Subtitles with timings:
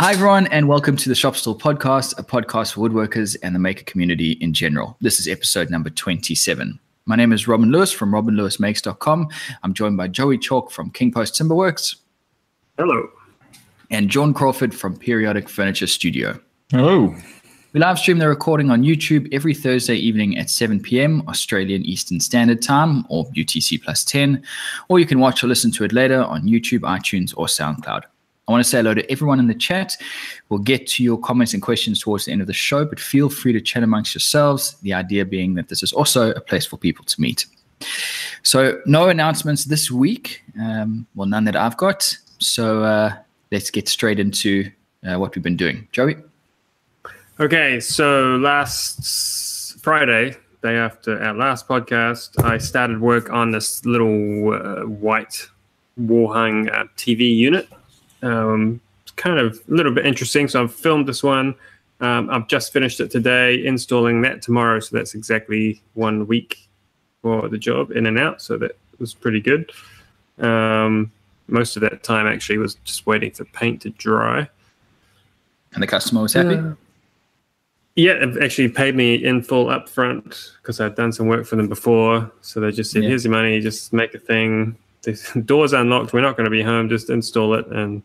[0.00, 3.58] Hi, everyone, and welcome to the Shop Stall Podcast, a podcast for woodworkers and the
[3.58, 4.96] maker community in general.
[5.02, 6.80] This is episode number 27.
[7.04, 9.28] My name is Robin Lewis from robinlewismakes.com.
[9.62, 11.96] I'm joined by Joey Chalk from King Post Timberworks
[12.78, 13.10] Hello.
[13.90, 16.40] and John Crawford from Periodic Furniture Studio.
[16.70, 17.14] Hello.
[17.74, 21.22] We live stream the recording on YouTube every Thursday evening at 7 p.m.
[21.28, 24.42] Australian Eastern Standard Time or UTC plus 10,
[24.88, 28.04] or you can watch or listen to it later on YouTube, iTunes, or SoundCloud.
[28.48, 29.96] I want to say hello to everyone in the chat.
[30.48, 33.28] We'll get to your comments and questions towards the end of the show, but feel
[33.28, 34.76] free to chat amongst yourselves.
[34.82, 37.46] The idea being that this is also a place for people to meet.
[38.42, 40.42] So, no announcements this week.
[40.60, 42.16] Um, well, none that I've got.
[42.38, 43.14] So, uh,
[43.52, 44.70] let's get straight into
[45.06, 45.88] uh, what we've been doing.
[45.92, 46.16] Joey?
[47.38, 54.52] Okay, so last Friday, day after our last podcast, I started work on this little
[54.52, 55.48] uh, white
[55.96, 57.68] wall hung uh, TV unit.
[58.22, 60.48] Um, it's kind of a little bit interesting.
[60.48, 61.54] So I've filmed this one.
[62.00, 64.80] Um, I've just finished it today, installing that tomorrow.
[64.80, 66.68] So that's exactly one week
[67.22, 68.40] for the job in and out.
[68.40, 69.70] So that was pretty good.
[70.38, 71.10] Um,
[71.48, 74.48] most of that time actually was just waiting for paint to dry.
[75.74, 76.54] And the customer was happy?
[76.56, 76.72] Uh,
[77.96, 81.56] yeah, they've actually paid me in full up front because I'd done some work for
[81.56, 82.30] them before.
[82.40, 83.10] So they just said, Yeah.
[83.10, 84.76] here's your money, just make a thing.
[85.02, 88.02] The door's unlocked, we're not going to be home, just install it and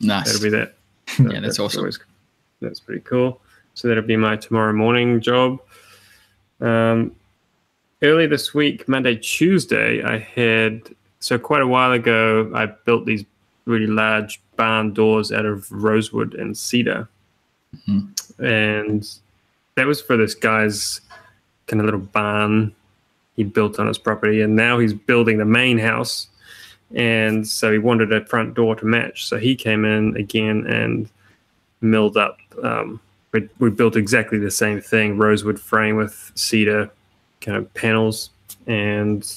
[0.00, 0.26] nice.
[0.26, 0.74] that'll be that.
[1.18, 1.80] Yeah, that's awesome.
[1.80, 1.98] always-
[2.60, 3.40] that's pretty cool.
[3.74, 5.60] So that'll be my tomorrow morning job.
[6.60, 7.14] Um,
[8.02, 10.82] early this week, Monday, Tuesday, I had
[11.20, 13.24] so quite a while ago, I built these
[13.64, 17.08] really large barn doors out of rosewood and cedar,
[17.88, 18.08] Mhm.
[18.38, 19.08] and
[19.76, 21.00] that was for this guy's
[21.66, 22.74] kind of little barn
[23.42, 26.28] he built on his property, and now he's building the main house,
[26.94, 29.26] and so he wanted a front door to match.
[29.26, 31.08] So he came in again and
[31.80, 32.38] milled up.
[32.62, 33.00] Um,
[33.32, 36.90] we, we built exactly the same thing: rosewood frame with cedar
[37.40, 38.30] kind of panels,
[38.66, 39.28] and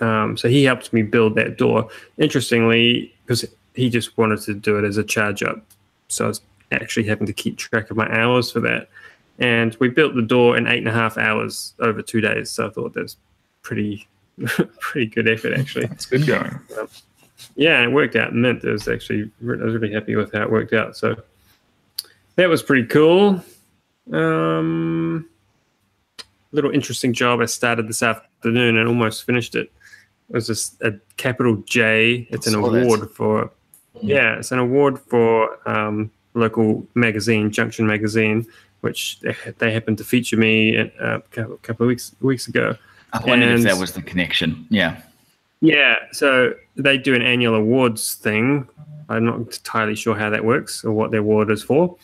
[0.00, 1.88] um, so he helped me build that door.
[2.18, 5.64] Interestingly, because he just wanted to do it as a charge up,
[6.08, 6.40] so I was
[6.70, 8.88] actually having to keep track of my hours for that.
[9.38, 12.50] And we built the door in eight and a half hours over two days.
[12.50, 13.16] So I thought that's
[13.62, 14.08] pretty,
[14.80, 15.86] pretty good effort actually.
[15.86, 16.58] It's good going.
[17.54, 18.64] Yeah, it worked out mint.
[18.64, 20.96] It was actually I was really happy with how it worked out.
[20.96, 21.16] So
[22.36, 23.42] that was pretty cool.
[24.12, 25.28] Um,
[26.52, 27.40] little interesting job.
[27.40, 29.70] I started this afternoon and almost finished it.
[30.30, 32.26] It was just a capital J.
[32.30, 32.82] It's an Saw that.
[32.82, 33.50] award for
[34.00, 38.46] yeah, it's an award for um, local magazine, Junction Magazine,
[38.80, 42.76] which they, they happened to feature me a uh, couple, couple of weeks weeks ago.
[43.12, 44.66] I wondered if that was the connection.
[44.70, 45.00] Yeah.
[45.60, 48.68] Yeah, so they do an annual awards thing.
[49.08, 51.96] I'm not entirely sure how that works or what the award is for,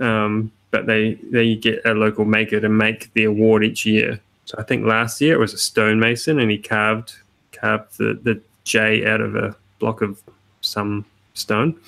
[0.00, 4.20] um, but they they get a local maker to make the award each year.
[4.44, 7.14] So I think last year it was a stonemason, and he carved
[7.52, 10.22] carved the, the J out of a block of
[10.60, 11.04] some
[11.34, 11.80] stone.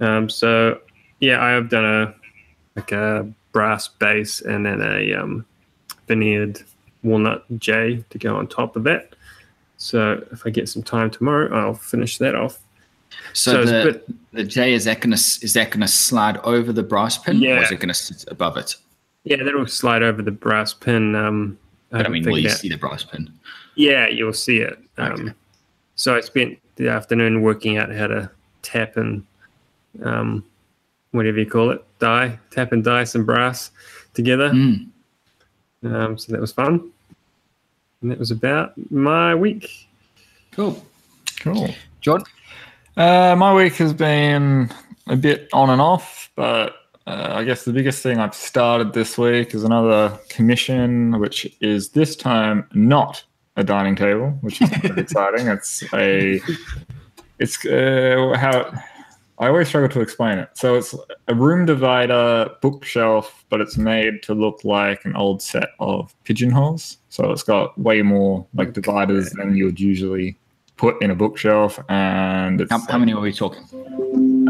[0.00, 0.80] Um, so
[1.20, 2.14] yeah, I have done a
[2.76, 5.42] like a brass base and then a um,
[6.08, 6.62] veneered
[7.02, 9.14] walnut J to go on top of that.
[9.78, 12.58] So if I get some time tomorrow, I'll finish that off.
[13.32, 16.82] So, So the, bit- the J is that gonna is that gonna slide over the
[16.82, 17.62] brass pin, or Yeah.
[17.62, 18.76] is it gonna sit above it?
[19.24, 21.14] Yeah, that'll slide over the brass pin.
[21.14, 21.56] Um,
[21.90, 23.30] But I don't mean, will you that- see the brass pin?
[23.74, 24.78] Yeah, you'll see it.
[24.98, 25.32] Um, Okay.
[25.94, 28.30] So I spent the afternoon working out how to
[28.60, 29.24] tap and
[30.02, 30.44] um,
[31.16, 33.70] whatever you call it, die, tap and die some brass
[34.14, 34.50] together.
[34.50, 34.88] Mm.
[35.84, 36.90] Um, so that was fun.
[38.02, 39.88] And that was about my week.
[40.52, 40.84] Cool.
[41.40, 41.74] Cool.
[42.00, 42.24] John?
[42.96, 44.70] Uh, my week has been
[45.06, 49.16] a bit on and off, but uh, I guess the biggest thing I've started this
[49.16, 53.22] week is another commission, which is this time not
[53.56, 55.46] a dining table, which is exciting.
[55.46, 56.40] It's a,
[57.38, 58.72] it's uh, how
[59.38, 60.48] I always struggle to explain it.
[60.54, 60.94] So it's
[61.28, 66.98] a room divider bookshelf, but it's made to look like an old set of pigeonholes.
[67.10, 70.38] So it's got way more like dividers than you'd usually
[70.76, 73.62] put in a bookshelf, and it's How, how many are we talking?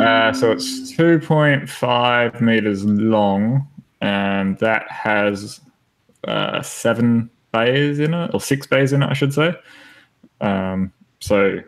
[0.00, 3.66] uh, so it's 2.5 meters long,
[4.00, 5.60] and that has
[6.26, 9.54] uh, seven bays in it, or six bays in it, I should say.
[10.40, 11.60] Um, so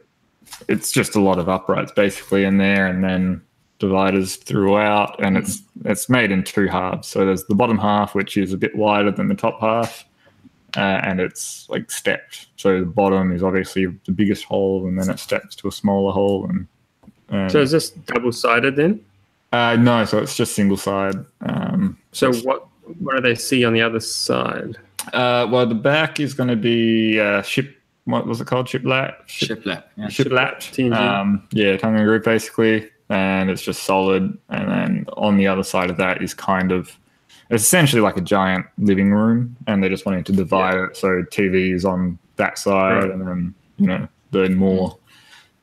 [0.69, 3.43] it's just a lot of uprights basically in there, and then
[3.79, 7.09] dividers throughout, and it's it's made in two halves.
[7.09, 10.05] So there's the bottom half, which is a bit wider than the top half,
[10.77, 12.47] uh, and it's like stepped.
[12.57, 16.13] So the bottom is obviously the biggest hole, and then it steps to a smaller
[16.13, 16.67] hole, and
[17.31, 19.05] And, So is this double sided then?
[19.53, 21.15] uh, no, so it's just single side.
[21.43, 22.67] Um, So what
[23.01, 24.77] what do they see on the other side?
[25.13, 27.77] uh, well, the back is going to be uh, ship.
[28.09, 28.67] What was it called?
[28.69, 29.29] Ship lap.
[29.29, 29.85] Shiplap.
[29.99, 30.09] Yeah.
[30.09, 30.63] Ship lap.
[30.93, 34.37] Um, yeah, tongue and groove basically, and it's just solid.
[34.49, 36.91] And then on the other side of that is kind of
[37.51, 41.23] it's essentially like a giant living room, and they're just wanting to divide it so
[41.31, 43.11] TV is on that side, Right.
[43.11, 44.97] and then you know the more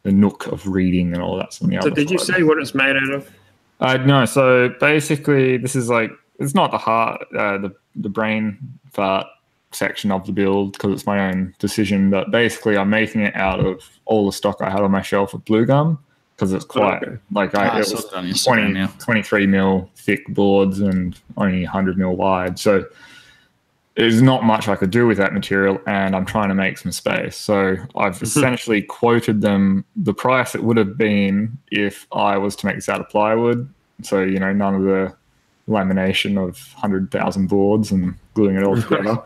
[0.03, 1.91] the nook of reading and all that's on the So other.
[1.95, 3.31] did you say what it's made out of?
[3.79, 8.59] Uh, no, so basically, this is like it's not the heart, uh, the the brain
[8.93, 9.25] fart
[9.75, 12.09] section of the build because it's my own decision.
[12.09, 15.33] But basically, I'm making it out of all the stock I had on my shelf
[15.33, 15.99] of blue gum
[16.35, 17.17] because it's quite okay.
[17.31, 18.91] like I Ah, it was that on your 20, Instagram, yeah.
[18.99, 22.59] 23 mil thick boards and only 100 mil wide.
[22.59, 22.85] So
[23.95, 26.91] there's not much I could do with that material, and I'm trying to make some
[26.91, 27.37] space.
[27.37, 32.65] So I've essentially quoted them the price it would have been if I was to
[32.65, 33.71] make this out of plywood.
[34.03, 35.15] So you know, none of the
[35.67, 39.23] lamination of 100,000 boards and gluing it all together.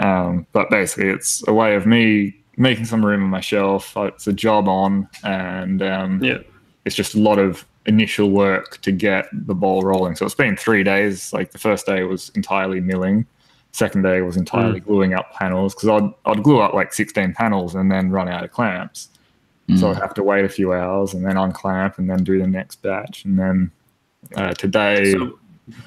[0.00, 3.92] Um, but basically, it's a way of me making some room on my shelf.
[3.96, 6.38] It's a job on, and um, Yeah.
[6.84, 10.14] it's just a lot of initial work to get the ball rolling.
[10.16, 11.32] So it's been three days.
[11.32, 13.24] Like the first day was entirely milling.
[13.72, 17.74] Second day was entirely gluing up panels because I'd, I'd glue up like 16 panels
[17.76, 19.08] and then run out of clamps.
[19.76, 22.46] So I'd have to wait a few hours and then unclamp and then do the
[22.48, 23.24] next batch.
[23.24, 23.70] And then
[24.34, 25.38] uh, today, So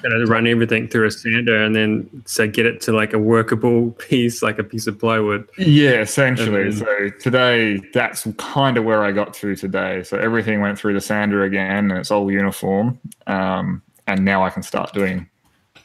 [0.02, 3.90] gonna run everything through a sander and then so get it to like a workable
[3.98, 5.48] piece, like a piece of plywood.
[5.58, 6.62] Yeah, essentially.
[6.62, 10.02] And so today, that's kind of where I got to today.
[10.02, 12.98] So everything went through the sander again, and it's all uniform.
[13.26, 15.28] Um, and now I can start doing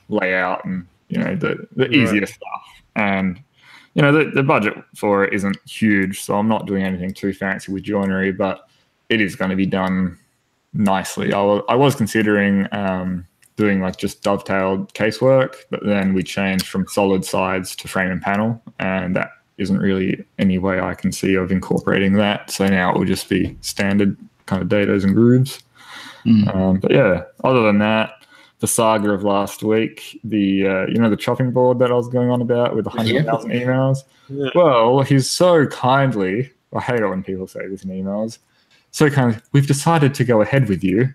[0.10, 1.94] layout and you know the the Right.
[1.94, 2.62] easier stuff.
[2.96, 3.40] And
[3.94, 7.34] you know the the budget for it isn't huge, so I'm not doing anything too
[7.34, 8.68] fancy with joinery, but
[9.10, 10.18] it is going to be done
[10.74, 11.34] nicely.
[11.34, 12.68] I was I was considering.
[12.72, 13.26] Um,
[13.60, 18.22] doing like just dovetailed casework, but then we changed from solid sides to frame and
[18.22, 22.50] panel, and that isn't really any way I can see of incorporating that.
[22.50, 24.16] So now it will just be standard
[24.46, 25.62] kind of dados and grooves.
[26.26, 26.56] Mm.
[26.56, 28.14] Um, but yeah, other than that,
[28.60, 32.08] the saga of last week, the uh, you know the chopping board that I was
[32.08, 34.00] going on about with the hundred thousand emails.
[34.30, 34.52] Yeah.
[34.56, 36.50] Well, he's so kindly.
[36.74, 38.38] I hate it when people say this in emails.
[38.92, 41.14] So kind of, we've decided to go ahead with you.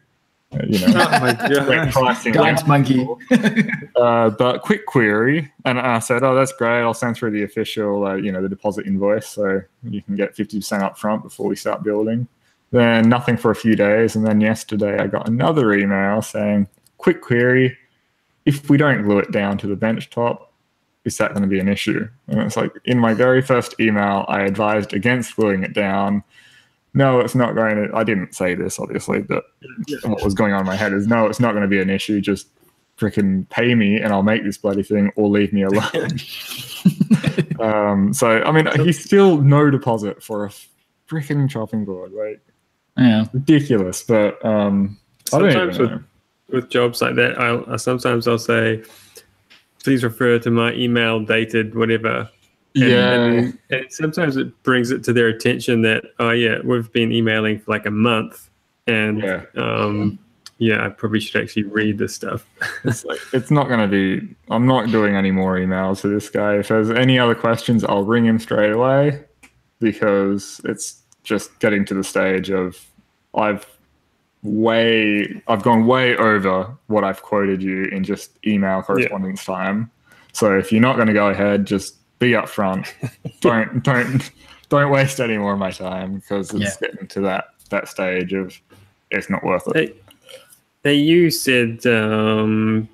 [0.69, 1.93] You know, Oh my god.
[1.93, 3.07] pricing Dance monkey.
[3.97, 6.81] uh, but quick query, and I said, "Oh, that's great.
[6.83, 10.35] I'll send through the official, uh, you know, the deposit invoice, so you can get
[10.37, 12.29] fifty percent up front before we start building."
[12.71, 16.69] Then nothing for a few days, and then yesterday I got another email saying,
[16.99, 17.77] "Quick query:
[18.47, 20.53] If we don't glue it down to the bench top,
[21.05, 24.25] is that going to be an issue?" And it's like in my very first email,
[24.29, 26.23] I advised against gluing it down.
[26.95, 27.95] No, it's not going to.
[27.95, 29.45] I didn't say this, obviously, but
[30.05, 31.91] what was going on in my head is no, it's not going to be an
[31.91, 32.21] issue.
[32.21, 32.49] Just
[32.99, 36.09] freaking pay me and I'll make this bloody thing or leave me alone.
[37.61, 40.51] um, so, I mean, he's still no deposit for a
[41.09, 42.13] freaking chopping board.
[42.13, 42.41] Like,
[42.97, 43.27] Yeah.
[43.33, 44.03] ridiculous.
[44.03, 44.99] But um,
[45.33, 45.93] I don't Sometimes even
[46.49, 48.85] with, with jobs like that, I'll I sometimes I'll say,
[49.83, 52.31] please refer to my email dated whatever.
[52.75, 53.13] And, Yeah.
[53.13, 57.61] and, and sometimes it brings it to their attention that oh yeah, we've been emailing
[57.61, 58.51] for like a month,
[58.87, 59.45] and Yeah.
[59.57, 60.19] um,
[60.59, 62.47] yeah, I probably should actually read this stuff.
[62.85, 64.29] it's like it's not going to be.
[64.51, 66.57] I'm not doing any more emails to this guy.
[66.57, 69.23] If there's any other questions, I'll ring him straight away
[69.81, 72.85] because it's just getting to the stage of
[73.35, 73.67] I've
[74.43, 79.91] way I've gone way over what I've quoted you in just email correspondence time.
[80.33, 82.93] So if you're not going to go ahead, just be upfront.
[83.41, 84.31] don't don't
[84.69, 86.89] don't waste any more of my time because it's Yeah.
[86.89, 88.59] getting to that that stage of
[89.11, 89.75] it's not worth it.
[89.77, 89.95] Hey,
[90.85, 92.89] hey, you said um,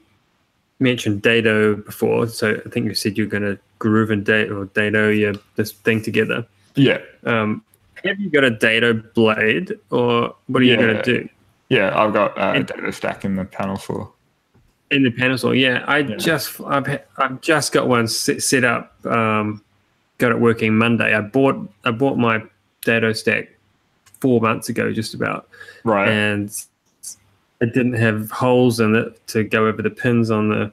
[0.81, 4.67] mentioned Dado before, so I think you said you're going to groove and date or
[4.67, 6.47] Dado yeah this thing together.
[6.75, 6.99] Yeah.
[7.25, 7.65] Um,
[8.05, 11.29] have you got a Dado blade, or what are you going to do
[11.69, 14.11] Yeah, I've got uh, a And- dado stack in the panel for.
[14.91, 15.55] In the panel?
[15.55, 16.17] Yeah, I Yeah.
[16.17, 18.95] just I've I've just got one set, set up.
[19.07, 19.63] Um,
[20.19, 21.15] got it working Monday.
[21.15, 22.43] I bought I bought my
[22.85, 23.49] Dado stack
[24.21, 25.49] four months ago, just about.
[25.85, 26.09] Right.
[26.09, 26.51] and
[27.63, 30.73] it didn't have holes in it to go over the pins on the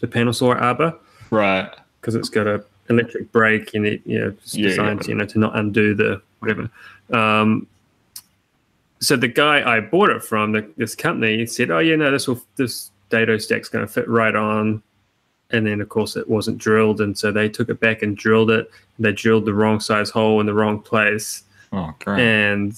[0.00, 0.96] the panel saw arbor
[1.30, 1.68] right.
[2.00, 5.08] because it's got a electric brake and it you know it's Yeah, designed yeah.
[5.08, 6.70] you know to not undo the whatever.
[7.12, 7.66] Um,
[9.00, 12.28] so the guy I bought it from, the, this company, said, "Oh yeah, no, this
[12.28, 14.82] will this Dado stack's going to fit right on."
[15.52, 18.50] And then of course it wasn't drilled, and so they took it back and drilled
[18.50, 18.70] it.
[18.98, 22.20] They drilled the wrong size hole in the wrong place Oh, great.
[22.20, 22.72] and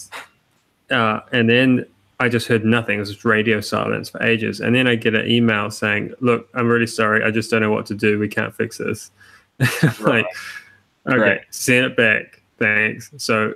[0.90, 1.86] uh, and then
[2.20, 2.96] I just heard nothing.
[2.96, 4.60] It was just radio silence for ages.
[4.60, 7.22] And then I get an email saying, Look, I'm really sorry.
[7.24, 8.18] I just don't know what to do.
[8.18, 9.10] We can't fix this.
[10.00, 10.26] like,
[11.06, 11.40] okay, Right.
[11.50, 12.40] send it back.
[12.58, 13.10] Thanks.
[13.18, 13.54] So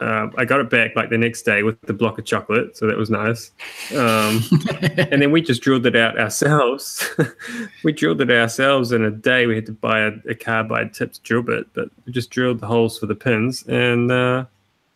[0.00, 2.76] um, I got it back like the next day with the block of chocolate.
[2.76, 3.50] So that was nice.
[3.94, 4.42] Um,
[4.98, 7.06] and then we just drilled it out ourselves.
[7.84, 9.46] we drilled it ourselves in a day.
[9.46, 12.66] We had to buy a, a carbide tipped drill bit, but we just drilled the
[12.66, 13.62] holes for the pins.
[13.68, 14.46] And uh,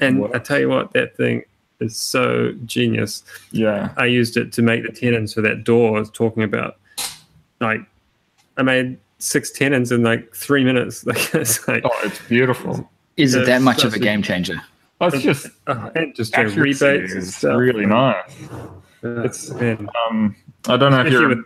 [0.01, 1.45] and I tell you what, that thing
[1.81, 3.23] is so genius.
[3.53, 3.93] Yeah.
[3.97, 6.79] I used it to make the tenons for that door I was talking about.
[7.61, 7.81] Like,
[8.57, 11.05] I made six tenons in like three minutes.
[11.07, 12.89] Like, it's like, Oh, it's beautiful.
[13.17, 14.61] Is it that much of a game changer?
[15.01, 17.57] It's just uh, and just doing accuracy rebates and stuff.
[17.59, 18.25] really nice.
[19.03, 19.89] Uh, It's- man.
[20.09, 20.37] Um,
[20.69, 21.29] I don't know if you're.
[21.29, 21.45] with-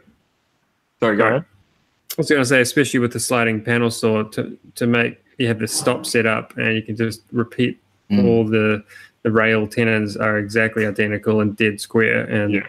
[1.01, 1.43] Sorry, go ahead.
[1.43, 5.47] I was going to say, especially with the sliding panel saw, to to make you
[5.49, 7.79] have the stop set up, and you can just repeat
[8.11, 8.25] Mm.
[8.25, 8.83] all the
[9.23, 12.67] the rail tenons are exactly identical and dead square, and Yeah.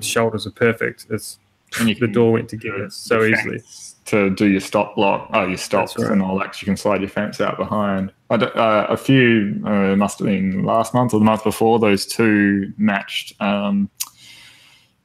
[0.00, 1.06] shoulders are perfect.
[1.10, 1.38] It's
[1.80, 3.62] And you the door went together so the easily.
[4.06, 6.10] To do your stop block, oh, your stops right.
[6.10, 8.12] and all that, 'cause you can slide your fence out behind.
[8.32, 12.06] I uh, a few, uh, must have been last month or the month before, those
[12.06, 13.90] two matched um,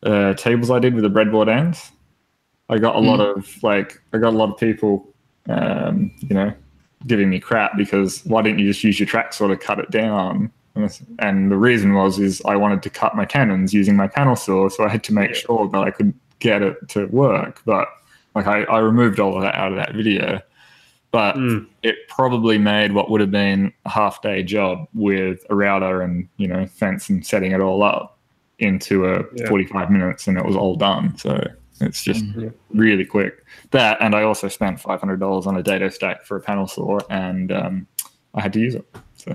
[0.03, 1.91] uh, tables I did with the breadboard ends.
[2.69, 5.13] I got a lot of like, I got a lot of people,
[5.49, 6.53] um, you know,
[7.05, 9.91] giving me crap because why didn't you just use your track saw to cut it
[9.91, 10.51] down?
[11.19, 14.69] And the reason was is I wanted to cut my tenons using my panel saw,
[14.69, 15.37] so I had to make Yeah.
[15.37, 17.61] sure that I could get it to work.
[17.65, 17.87] But
[18.35, 20.41] like I, I removed all of that out of that video.
[21.11, 21.65] But Mm.
[21.83, 26.27] it probably made what would have been a half day job with a router and
[26.37, 28.17] you know fence and setting it all up
[28.59, 29.47] into a Yeah.
[29.47, 31.39] 45 minutes and it was all done so
[31.79, 32.49] it's just Yeah.
[32.73, 36.65] really quick that and i also spent $500 on a dado stack for a panel
[36.67, 37.87] saw and um,
[38.33, 38.85] i had to use it
[39.15, 39.31] so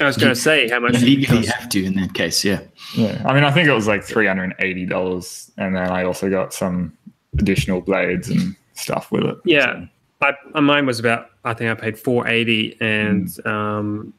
[0.00, 1.52] I was going to say how much You legally costs.
[1.52, 2.60] have to in that case, yeah.
[2.96, 6.92] yeah i mean i think it was like $380 and then i also got some
[7.38, 9.86] additional blades and stuff with it Yeah.
[10.20, 13.46] I, uh, mine was about I think I paid four eighty, and Mm.
[13.46, 14.14] um,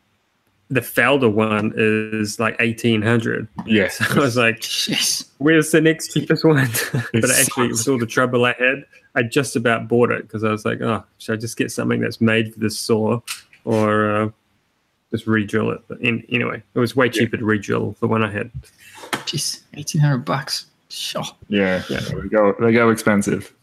[0.70, 3.48] the Felder one is like eighteen hundred.
[3.66, 5.28] yes I was like, Jeez.
[5.40, 7.88] "Where's the next cheapest one?" but It actually, sucks.
[7.88, 8.86] with all the trouble I had,
[9.16, 12.00] I just about bought it because I was like, "Oh, should I just get something
[12.02, 13.20] that's made for this saw,
[13.66, 14.30] or uh,
[15.12, 18.30] just re-drill it?" But in, anyway, it was way cheaper to re-drill the one I
[18.32, 18.52] had.
[19.26, 19.62] Jeez.
[19.74, 20.66] 1800 bucks.
[20.90, 21.24] Sure.
[21.50, 23.54] yeah, yeah they go they go expensive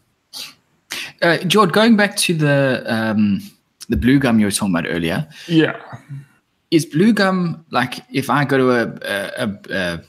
[1.21, 3.41] Uh, George, going back to the um,
[3.89, 5.79] the blue gum you were talking about earlier, yeah
[6.71, 10.01] is blue gum like if I go to a a, a,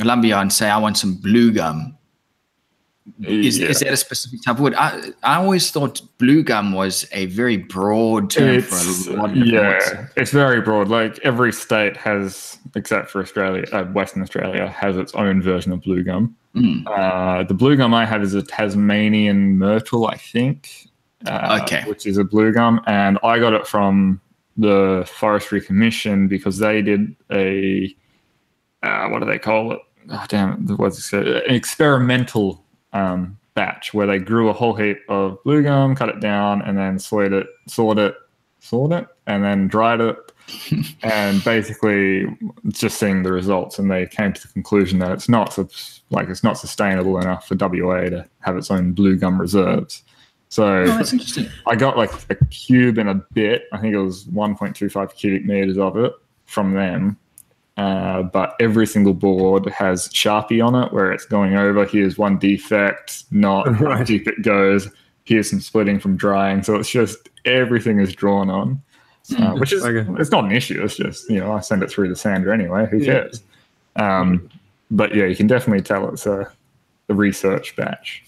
[0.00, 1.96] a, lumberyard and say I want some blue gum,
[3.22, 3.68] is, Yeah.
[3.68, 4.74] is that a specific type of wood?
[4.74, 9.30] I I always thought blue gum was a very broad term It's, for a lot
[9.30, 9.50] of woods.
[9.50, 10.88] yeah, it's very broad.
[10.88, 15.82] Like every state has, except for Australia, uh, Western Australia, has its own version of
[15.82, 16.34] blue gum.
[16.56, 16.86] Mm.
[16.86, 20.88] Uh, the blue gum I have is a Tasmanian myrtle, I think.
[21.26, 21.82] Uh, Okay.
[21.86, 24.20] Which is a blue gum, and I got it from
[24.56, 27.94] the Forestry Commission because they did a
[28.82, 29.80] uh, what do they call it?
[30.10, 30.78] Oh, damn it!
[30.78, 31.44] What's it say?
[31.48, 36.20] An experimental um, batch where they grew a whole heap of blue gum, cut it
[36.20, 38.14] down, and then sawed it, sawed it,
[38.60, 40.16] sawed it, and then dried it,
[41.02, 42.26] and basically
[42.68, 43.78] just seeing the results.
[43.78, 45.58] And they came to the conclusion that it's not
[46.10, 50.02] like it's not sustainable enough for WA to have its own blue gum reserves.
[50.48, 51.48] So Oh, that's interesting.
[51.66, 53.64] I got like a cube and a bit.
[53.72, 56.12] I think it was 1.25 cubic meters of it
[56.44, 57.18] from them.
[57.76, 61.84] Uh, but every single board has Sharpie on it where it's going over.
[61.84, 64.88] Here's one defect, not how deep it goes.
[65.24, 66.62] Here's some splitting from drying.
[66.62, 68.80] So it's just everything is drawn on,
[69.32, 70.10] uh, which is Okay.
[70.20, 70.82] it's not an issue.
[70.82, 72.86] It's just you know I send it through the sander anyway.
[72.90, 73.12] Who Yeah.
[73.12, 73.42] cares?
[73.96, 74.48] Um,
[74.90, 76.50] but yeah, you can definitely tell it's a,
[77.08, 78.22] a research batch.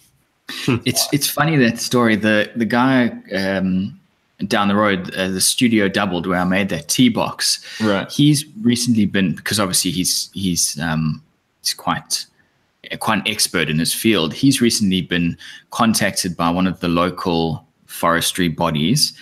[0.87, 2.17] It's it's funny that story.
[2.17, 3.99] The the guy um,
[4.47, 7.63] down the road, uh, the studio doubled where I made that tea box.
[7.83, 8.11] Right.
[8.11, 11.23] He's recently been because obviously he's he's um,
[11.63, 12.25] he's quite
[13.01, 14.33] quite an expert in his field.
[14.33, 15.37] He's recently been
[15.71, 19.13] contacted by one of the local forestry bodies.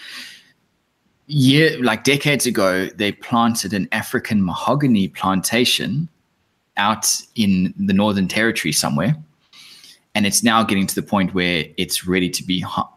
[1.27, 6.09] Yeah, like decades ago, they planted an African mahogany plantation
[6.77, 9.17] out in the Northern Territory somewhere.
[10.15, 12.89] And it's now getting to the point where it's ready to be ha-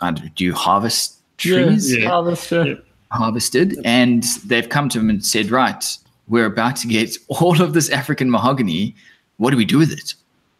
[0.00, 1.94] uh, do you harvest trees?
[1.94, 2.08] Yeah.
[2.08, 2.66] Harvester.
[2.66, 2.74] Yeah.
[3.10, 3.78] harvested.
[3.84, 5.84] And they've come to him and said right
[6.28, 8.94] we're about to get all of this african mahogany.
[9.38, 10.14] What do we do with it?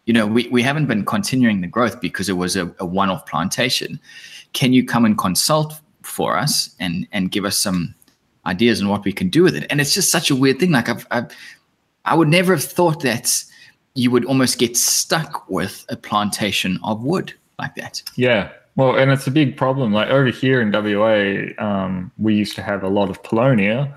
[0.06, 3.26] You know we, we haven't been continuing the growth because it was a, a one-off
[3.26, 3.99] plantation.
[4.52, 7.95] Can you come and consult for us and and give us some
[8.47, 10.71] ideas on what we can do with it and it's just such a weird thing
[10.71, 11.33] like i've, I've
[12.07, 13.45] I would never have thought that
[13.95, 18.03] you would almost get stuck with a plantation of wood like that.
[18.15, 18.51] Yeah.
[18.77, 19.93] Well, and it's a big problem.
[19.93, 23.93] Like over here in WA, um, we used to have a lot of Paulownia,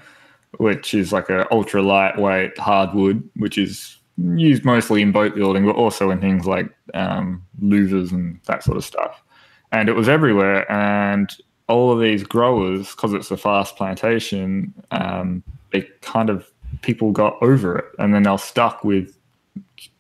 [0.58, 5.76] which is like a ultra lightweight hardwood, which is used mostly in boat building, but
[5.76, 9.22] also in things like um, louvers and that sort of stuff.
[9.72, 10.70] And it was everywhere.
[10.72, 11.36] And
[11.70, 16.50] all of these growers, because it's a fast plantation, um, they kind of
[16.82, 19.16] people got over it, and then they're stuck with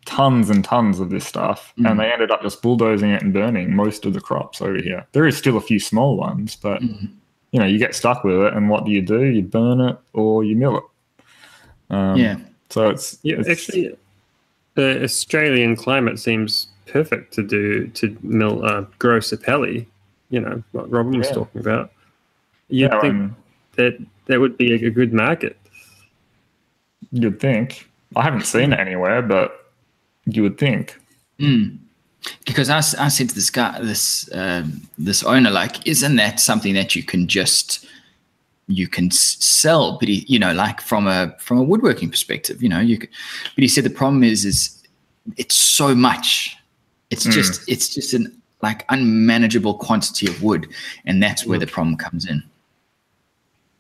[0.05, 1.91] tons and tons of this stuff, Mm.
[1.91, 5.05] and they ended up just bulldozing it and burning most of the crops over here.
[5.11, 7.09] There is still a few small ones, but Mm.
[7.51, 9.23] you know you get stuck with it, and what do you do?
[9.23, 10.83] You burn it or you mill it.
[11.91, 12.37] Um, yeah.
[12.69, 13.95] So it's Yeah, it's- actually,
[14.75, 19.85] the Australian climate seems perfect to do to mill uh, grow sapele.
[20.29, 21.33] You know what Robin was Yeah.
[21.33, 21.91] talking about.
[22.69, 23.35] You'd yeah, think um,
[23.75, 25.57] that that would be a, a good market.
[27.11, 27.89] you'd think.
[28.15, 29.71] I haven't seen it anywhere, but
[30.25, 30.99] you would think.
[31.39, 31.77] Mm.
[32.45, 36.95] Because I said to this guy, this um, this owner, like, isn't that something that
[36.95, 37.85] you can just
[38.67, 39.97] you can sell?
[39.99, 42.97] But he, you know, like from a from a woodworking perspective, you know, you.
[42.99, 43.09] Could,
[43.55, 44.83] but he said the problem is, is
[45.37, 46.55] it's so much.
[47.09, 47.31] It's Mm.
[47.31, 50.67] just it's just an like unmanageable quantity of wood,
[51.05, 52.43] and that's where the problem comes in.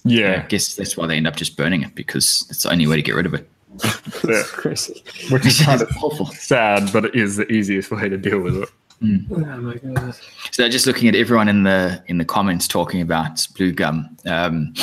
[0.05, 0.41] Yeah.
[0.43, 2.95] I guess that's why they end up just burning it because it's the only way
[2.95, 3.49] to get rid of it.
[4.27, 4.43] Yeah.
[4.47, 5.03] crazy.
[5.29, 6.25] which is kind of awful.
[6.27, 8.69] sad, but it is the easiest way to deal with it.
[9.01, 10.15] Oh my god.
[10.51, 14.73] So just looking at everyone in the in the comments talking about blue gum, um,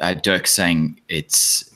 [0.00, 1.70] uh, Dirk saying it's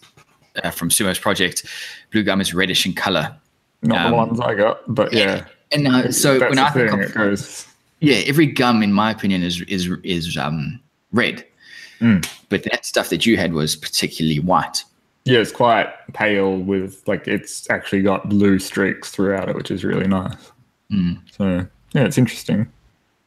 [0.65, 1.67] uh, from Sumo's project.
[2.13, 3.35] Blue gum is reddish in color,
[3.83, 5.45] Not Um, the ones I got, but yeah.
[5.73, 7.67] And uh, so That's when I think of it goes.
[8.01, 10.81] yeah, every gum in my opinion is is is um,
[11.13, 11.45] red,
[12.01, 12.27] Mm.
[12.49, 14.85] but that stuff that you had was particularly white.
[15.27, 19.85] Yeah, it's quite pale with like it's actually got blue streaks throughout it, which is
[19.85, 20.51] really nice.
[20.91, 21.19] Mm.
[21.37, 22.67] So yeah, it's interesting.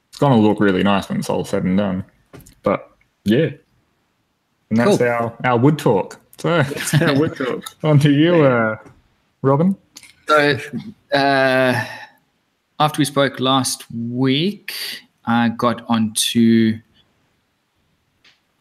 [0.10, 2.04] It's gonna look really nice when it's all said and done.
[2.64, 2.90] But
[3.26, 3.50] yeah.
[4.70, 5.08] And that's Cool.
[5.08, 6.20] our, our wood talk.
[6.40, 6.64] So
[7.00, 7.64] Yeah, wood talk.
[7.84, 8.78] on to you, uh,
[9.44, 9.76] Robin.
[10.28, 10.58] So
[11.14, 11.86] uh,
[12.80, 14.74] after we spoke last week,
[15.26, 16.80] I got onto.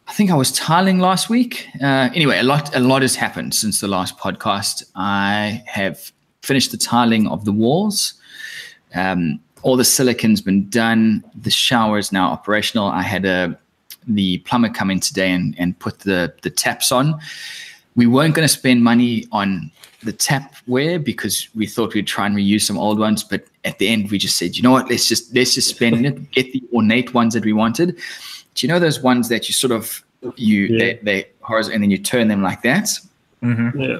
[0.07, 1.67] I think I was tiling last week.
[1.81, 4.83] Uh, anyway, a lot a lot has happened since the last podcast.
[4.95, 8.13] I have finished the tiling of the walls.
[8.95, 11.23] Um, all the silicon's been done.
[11.41, 12.87] The shower is now operational.
[12.87, 13.57] I had a
[14.07, 17.19] the plumber come in today and, and put the the taps on.
[17.95, 19.71] We weren't going to spend money on
[20.03, 23.87] the tapware because we thought we'd try and reuse some old ones, but at the
[23.87, 26.63] end we just said, you know what, let's just let's just spend it, get the
[26.73, 27.95] ornate ones that we wanted.
[28.55, 30.03] Do you know those ones that you sort of
[30.35, 30.77] you Yeah.
[30.79, 31.25] they, they
[31.73, 32.87] and then you turn them like that?
[33.41, 33.79] Mm-hmm.
[33.81, 33.97] Yeah.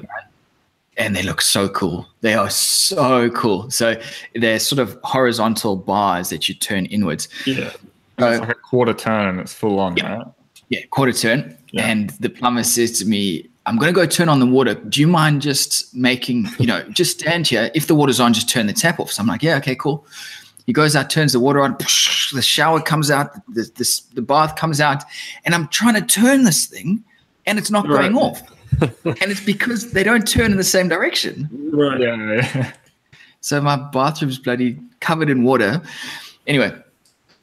[0.97, 2.08] and they look so cool.
[2.21, 3.69] They are so cool.
[3.71, 3.99] So
[4.36, 7.28] they're sort of horizontal bars that you turn inwards.
[7.45, 7.71] Yeah.
[8.19, 10.15] So, It's like a quarter turn it's full on, Yeah.
[10.17, 10.28] right?
[10.69, 11.58] yeah, quarter turn.
[11.71, 11.88] Yeah.
[11.88, 14.73] And the plumber says to me, I'm going to go turn on the water.
[14.76, 17.71] Do you mind just making, you know, just stand here.
[17.73, 19.12] If the water's on, just turn the tap off.
[19.12, 20.06] So I'm like, yeah, okay, cool.
[20.65, 21.76] He goes out, turns the water on,
[22.34, 25.04] the shower comes out, the, this, the bath comes out,
[25.45, 27.04] and I'm trying to turn this thing
[27.45, 28.21] and it's not going Right.
[28.23, 28.41] off.
[28.82, 31.47] and it's because they don't turn in the same direction.
[31.71, 31.99] Right.
[32.02, 32.15] Yeah,
[32.56, 32.73] yeah.
[33.41, 35.82] So my bathroom's bloody covered in water.
[36.47, 36.73] Anyway,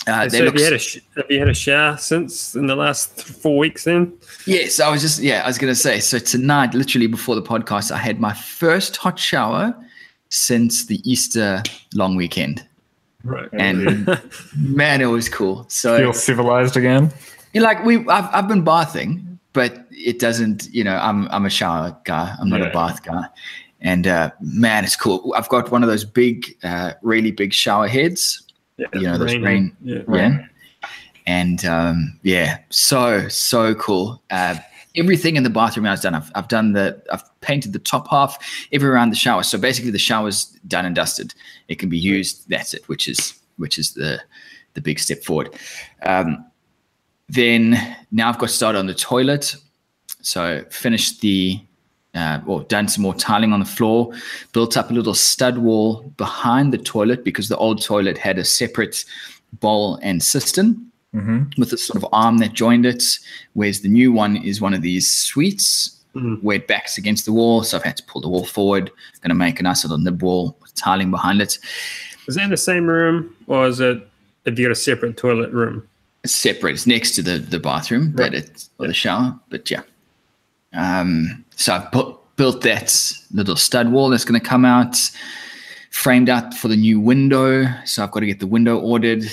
[0.06, 0.58] uh, so they have look.
[0.58, 3.84] you, had a sh- have you had a shower since in the last four weeks
[3.84, 4.12] then?
[4.46, 6.00] yes, I was just yeah, I was gonna say.
[6.00, 9.74] So tonight, literally before the podcast, I had my first hot shower
[10.28, 11.62] since the Easter
[11.94, 12.64] long weekend,
[13.24, 13.48] Right.
[13.52, 14.06] and
[14.56, 15.66] man, it was cool.
[15.68, 17.12] So Feel civilized again.
[17.52, 20.68] Yeah, like we, I've, I've been bathing, but it doesn't.
[20.72, 22.34] You know, I'm I'm a shower guy.
[22.40, 22.68] I'm not Yeah.
[22.68, 23.24] a bath guy.
[23.82, 25.32] And uh, man, it's cool.
[25.36, 28.46] I've got one of those big, uh, really big shower heads.
[28.80, 30.02] Yeah, you know, those rain- Yeah.
[30.12, 30.46] Yeah.
[31.26, 34.22] And um, yeah, so so cool.
[34.30, 34.56] Uh,
[34.96, 36.14] everything in the bathroom I was done.
[36.14, 37.00] I've, I've done the.
[37.12, 38.36] I've painted the top half,
[38.72, 39.42] every around the shower.
[39.42, 41.34] So basically, the shower's done and dusted.
[41.68, 42.48] It can be used.
[42.48, 42.88] That's it.
[42.88, 44.20] Which is which is the
[44.74, 45.54] the big step forward.
[46.02, 46.44] Um,
[47.28, 49.54] then now I've got started on the toilet.
[50.22, 51.60] So finished the.
[52.14, 54.12] Uh, well, done some more tiling on the floor,
[54.52, 58.44] built up a little stud wall behind the toilet because the old toilet had a
[58.44, 59.04] separate
[59.60, 61.60] bowl and cistern Mm-hmm.
[61.60, 63.02] with a sort of arm that joined it,
[63.54, 66.40] whereas the new one is one of these suites Mhm.
[66.40, 67.64] where it backs against the wall.
[67.64, 68.92] So I've had to pull the wall forward.
[69.20, 71.58] Going to make a nice little nib wall with tiling behind it.
[72.28, 74.06] Is that in the same room or is it
[74.46, 75.82] have you got a separate toilet room?
[76.22, 76.74] It's separate.
[76.74, 79.36] It's next to the, the bathroom, but it's or the shower.
[79.48, 79.82] But yeah.
[80.72, 84.96] Um, so I've put, built that little stud wall that's going to come out,
[85.90, 87.66] framed out for the new window.
[87.84, 89.24] So I've got to get the window ordered.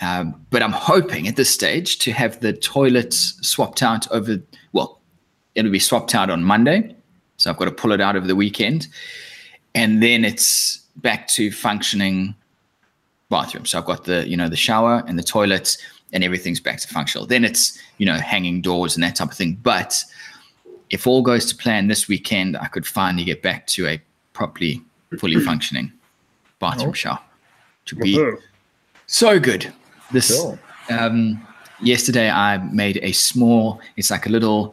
[0.00, 4.38] Um, but I'm hoping at this stage to have the toilets swapped out over,
[4.72, 5.00] well,
[5.54, 6.96] it'll be swapped out on Monday.
[7.36, 8.88] So I've got to pull it out over the weekend.
[9.74, 12.34] And then it's back to functioning
[13.30, 13.64] bathroom.
[13.64, 15.78] So I've got the, you know, the shower and the toilets
[16.12, 17.26] and everything's back to functional.
[17.26, 19.58] Then it's, you know, hanging doors and that type of thing.
[19.62, 20.04] But
[20.92, 24.00] if all goes to plan this weekend, I could finally get back to a
[24.34, 24.80] properly,
[25.18, 25.90] fully functioning
[26.60, 26.92] bathroom Oh.
[26.92, 27.18] shower.
[27.86, 28.16] To be
[29.08, 29.72] so good.
[30.12, 30.56] This Cool.
[30.88, 31.44] um,
[31.80, 33.80] yesterday I made a small.
[33.96, 34.72] It's like a little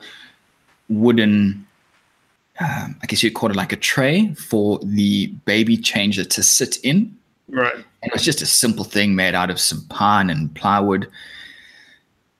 [0.90, 1.66] wooden.
[2.60, 6.78] Um, I guess you'd call it like a tray for the baby changer to sit
[6.84, 7.18] in.
[7.48, 7.74] Right.
[7.74, 11.10] And it was just a simple thing made out of some pine and plywood.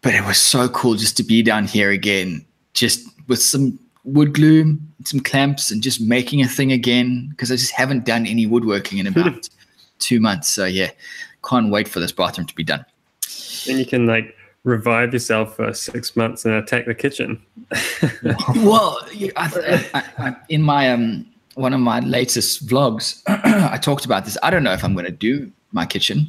[0.02, 4.34] But it was so cool just to be down here again, just with some wood
[4.34, 7.28] glue, some clamps, and just making a thing again.
[7.30, 9.48] Because I just haven't done any woodworking in about
[10.00, 10.50] two months.
[10.50, 10.92] So yeah,
[11.48, 12.86] can't wait for this bathroom to be done.
[13.70, 17.42] And you can like revive yourself for six months and attack the kitchen.
[18.56, 19.00] well,
[19.38, 24.38] I, I, I, in my um one of my latest vlogs, I talked about this.
[24.44, 26.28] I don't know if I'm going to do my kitchen.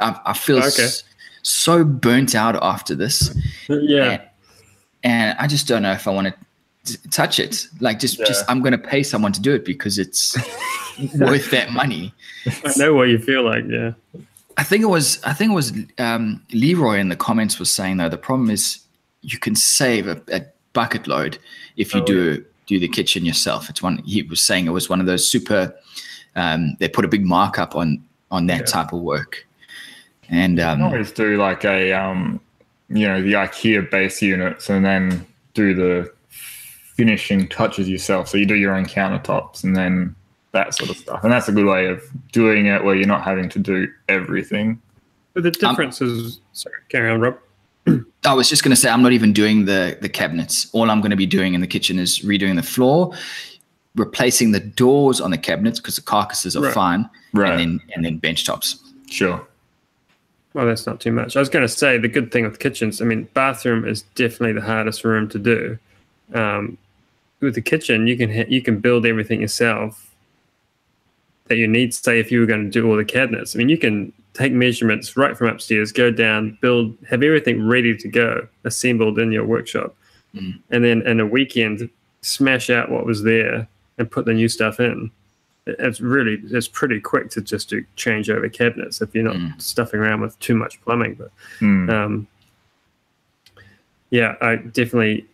[0.00, 0.88] I, I feel Okay.
[1.42, 3.34] so burnt out after this,
[3.68, 4.22] yeah.
[5.02, 6.34] And, I just don't know if I want
[6.84, 7.66] to touch it.
[7.80, 10.36] Like, just, just I'm going to pay someone to do it because it's
[11.18, 12.12] worth that money.
[12.64, 13.64] I know what you feel like.
[13.68, 13.92] Yeah.
[14.56, 17.98] I think it was I think it was um, Leroy in the comments was saying
[17.98, 18.80] though the problem is
[19.20, 21.38] you can save a, a bucket load
[21.76, 23.68] if you Oh, do do the kitchen yourself.
[23.68, 25.74] It's one he was saying it was one of those super.
[26.36, 28.64] Um, they put a big markup on on that Yeah.
[28.64, 29.46] type of work,
[30.30, 32.40] and You um, can always do like a, um,
[32.88, 36.12] you know, the IKEA base units and then do the
[36.94, 38.28] finishing touches yourself.
[38.28, 40.14] So you do your own countertops and then
[40.52, 41.22] that sort of stuff.
[41.24, 44.80] And that's a good way of doing it where you're not having to do everything.
[45.34, 47.38] But the difference is, sorry, carry on, Rob.
[48.24, 50.68] I was just going to say I'm not even doing the the cabinets.
[50.72, 53.12] All I'm going to be doing in the kitchen is redoing the floor,
[53.94, 56.74] replacing the doors on the cabinets because the carcasses are Right.
[56.74, 57.52] fine, Right.
[57.52, 58.78] and then and then bench tops.
[59.10, 59.46] Sure.
[60.56, 61.36] Well, that's not too much.
[61.36, 64.54] I was going to say the good thing with kitchens, I mean, bathroom is definitely
[64.54, 65.78] the hardest room to do.
[66.32, 66.78] Um,
[67.40, 70.14] with the kitchen, you can ha- you can build everything yourself
[71.48, 71.92] that you need.
[71.92, 74.50] Say, if you were going to do all the cabinets, I mean, you can take
[74.54, 79.44] measurements right from upstairs, go down, build, have everything ready to go, assembled in your
[79.44, 79.94] workshop,
[80.34, 80.58] Mm.
[80.70, 81.90] and then in a weekend,
[82.22, 85.10] smash out what was there and put the new stuff in.
[85.66, 89.36] It- It's really it's pretty quick to just do change over cabinets if you're not
[89.36, 89.60] Mm.
[89.60, 91.14] stuffing around with too much plumbing.
[91.14, 91.90] But Hmm.
[91.90, 92.26] um,
[94.10, 95.26] yeah, I definitely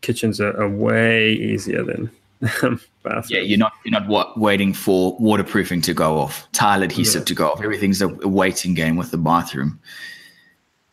[0.00, 2.10] kitchens are, are way easier than
[2.62, 3.30] um, bathrooms.
[3.30, 7.26] Yeah, you're not you're not wa- waiting for waterproofing to go off, tile adhesive Yeah.
[7.26, 7.62] to go off.
[7.62, 9.78] Everything's a, a waiting game with the bathroom.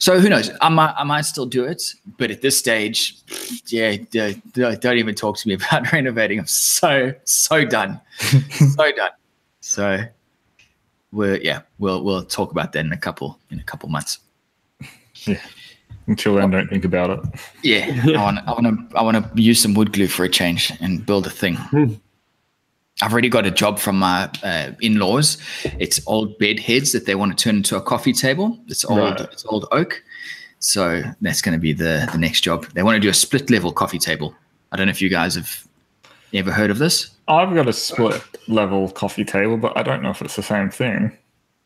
[0.01, 0.49] So who knows?
[0.61, 3.17] I might I might still do it, but at this stage,
[3.67, 6.39] yeah, don't even talk to me about renovating.
[6.39, 9.11] I'm so so done, so done.
[9.59, 9.99] So
[11.11, 14.17] we're yeah, we'll we'll talk about that in a couple in a couple months.
[15.27, 15.39] Yeah.
[16.07, 17.39] Until then, don't think about it.
[17.61, 20.29] Yeah, I want I want to I want to use some wood glue for a
[20.29, 21.57] change and build a thing.
[21.57, 21.93] Hmm.
[23.01, 25.37] I've already got a job from my uh, in-laws.
[25.79, 28.59] It's old bed heads that they want to turn into a coffee table.
[28.67, 29.19] It's old Right.
[29.21, 30.03] it's old oak,
[30.59, 32.65] so that's going to be the the next job.
[32.73, 34.35] They want to do a split level coffee table.
[34.71, 35.67] I don't know if you guys have
[36.33, 37.09] ever heard of this.
[37.27, 40.69] I've got a split level coffee table, but I don't know if it's the same
[40.69, 41.11] thing.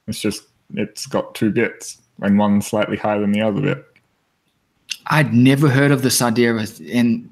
[0.08, 0.44] It's just,
[0.74, 3.86] it's got two bits and one slightly higher than the other bit.
[5.08, 6.56] I'd never heard of this idea,
[6.92, 7.32] and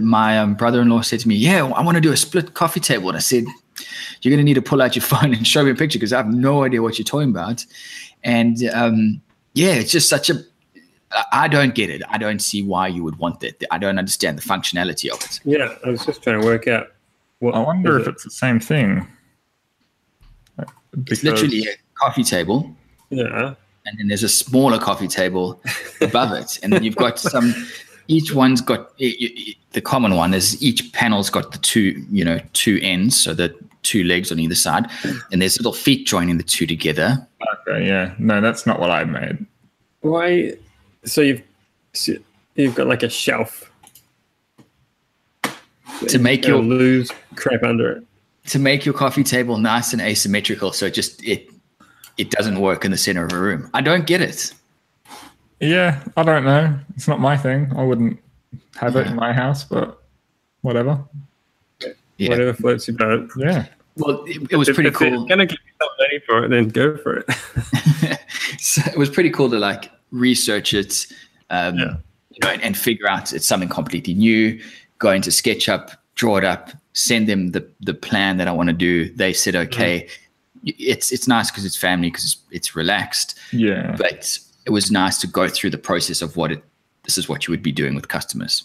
[0.00, 3.08] my um, brother-in-law said to me, "Yeah, I want to do a split coffee table."
[3.08, 3.44] And I said,
[4.22, 6.12] "You're going to need to pull out your phone and show me a picture because
[6.12, 7.64] I have no idea what you're talking about."
[8.24, 9.20] And um,
[9.54, 10.42] yeah, it's just such a
[11.32, 12.02] I don't get it.
[12.08, 13.62] I don't see why you would want that.
[13.70, 15.40] I don't understand the functionality of it.
[15.44, 16.88] Yeah, I was just trying to work out.
[17.38, 18.10] What I wonder if it?
[18.10, 19.06] it's the same thing.
[21.06, 22.74] It's literally a coffee table,
[23.10, 23.54] yeah.
[23.86, 25.60] and then there's a smaller coffee table
[26.00, 27.54] above it, and then you've got some.
[28.08, 32.78] Each one's got the common one is each panel's got the two, you know, two
[32.82, 34.86] ends, so the two legs on either side,
[35.30, 37.26] and there's little feet joining the two together.
[37.68, 38.14] Okay, yeah.
[38.18, 39.44] No, that's not what I made.
[40.00, 40.54] Why?
[41.04, 41.42] So you've
[41.92, 42.14] so
[42.54, 43.70] you've got like a shelf
[46.06, 48.04] To make your lose crap under it.
[48.46, 51.50] to make your coffee table nice and asymmetrical, so it just it
[52.16, 53.70] it doesn't work in the center of a room.
[53.74, 54.52] I don't get it.
[55.60, 56.78] Yeah, I don't know.
[56.96, 57.72] It's not my thing.
[57.76, 58.18] I wouldn't
[58.76, 60.02] have it in my house, but
[60.62, 61.02] whatever.
[62.16, 62.30] Yeah.
[62.30, 63.30] Whatever floats your boat.
[63.36, 63.66] Yeah.
[63.96, 65.22] Well, it, it was If- pretty if cool.
[65.22, 67.30] It's gonna give you some money for it, then go for it.
[68.60, 71.06] so it was pretty cool to like research it,
[71.50, 71.96] um, Yeah.
[72.30, 74.60] you know, and, and figure out it's something completely new.
[74.98, 78.72] Go into SketchUp, draw it up, send them the the plan that I want to
[78.72, 79.12] do.
[79.14, 80.08] They said okay.
[80.64, 83.94] It's it's nice because it's family because it's, it's relaxed, Yeah.
[83.96, 84.38] but
[84.68, 86.62] it was nice to go through the process of what it.
[87.04, 88.64] This is what you would be doing with customers.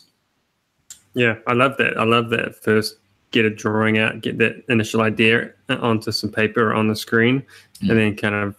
[1.14, 1.98] Yeah, I love that.
[1.98, 2.56] I love that.
[2.62, 2.98] First,
[3.32, 7.42] get a drawing out, get that initial idea onto some paper or on the screen,
[7.82, 7.90] Mm.
[7.90, 8.56] and then kind of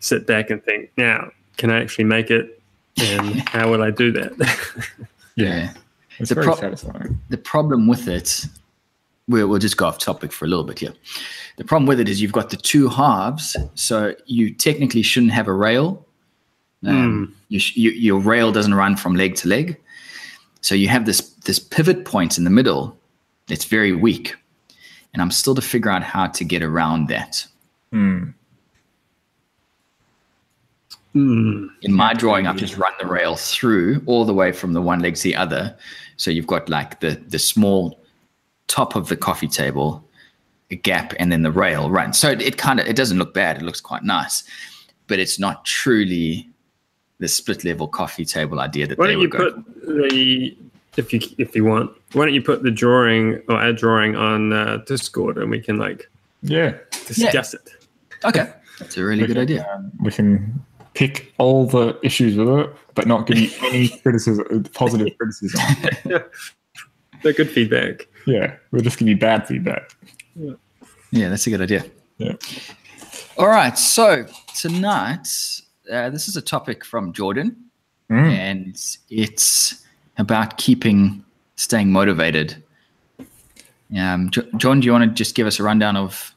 [0.00, 2.60] sit back and think, now, can I actually make it?
[2.98, 4.32] And how will I do that?
[5.36, 5.74] Yeah.
[6.18, 7.20] It's The very pro- satisfying.
[7.28, 8.46] the problem with it,
[9.28, 10.94] we'll, we'll just go off topic for a little bit here.
[11.58, 15.46] The problem with it is you've got the two halves, so you technically shouldn't have
[15.46, 16.05] a rail.
[16.84, 19.80] Um, you sh- you, your rail doesn't run from leg to leg,
[20.60, 22.96] so you have this this pivot point in the middle.
[23.48, 24.36] It's very weak,
[25.12, 27.46] and I'm still to figure out how to get around that.
[27.90, 28.30] Hmm.
[31.80, 35.00] In my drawing, I've just run the rail through all the way from the one
[35.00, 35.74] leg to the other.
[36.18, 37.98] So you've got like the the small
[38.68, 40.04] top of the coffee table,
[40.70, 42.18] a gap, and then the rail runs.
[42.18, 43.56] So it, it kind of it doesn't look bad.
[43.56, 44.44] It looks quite nice,
[45.06, 46.50] but it's not truly
[47.18, 49.64] the split level coffee table idea that Why they don't were you going.
[49.64, 50.56] put the
[50.96, 51.90] if you if you want?
[52.12, 55.76] Why don't you put the drawing or a drawing on uh, Discord and we can
[55.78, 56.08] like
[56.42, 56.74] Yeah.
[57.06, 57.68] discuss it.
[58.24, 59.66] Okay, that's a really good idea.
[59.74, 64.64] Um, we can pick all the issues with it, but not give you any criticism,
[64.72, 65.60] positive criticism.
[67.22, 68.06] They're good feedback.
[68.26, 68.54] Yeah.
[68.70, 69.90] We'll just give you bad feedback.
[71.10, 71.84] Yeah, that's a good idea.
[72.18, 72.34] Yeah.
[73.38, 75.28] All right, so tonight
[75.90, 77.56] uh, this is a topic from Jordan.
[78.08, 78.30] Mm.
[78.30, 79.84] and it's
[80.16, 81.24] about keeping
[81.56, 82.62] staying motivated.
[83.96, 86.32] Um, Jo- John, do you want to just give us a rundown of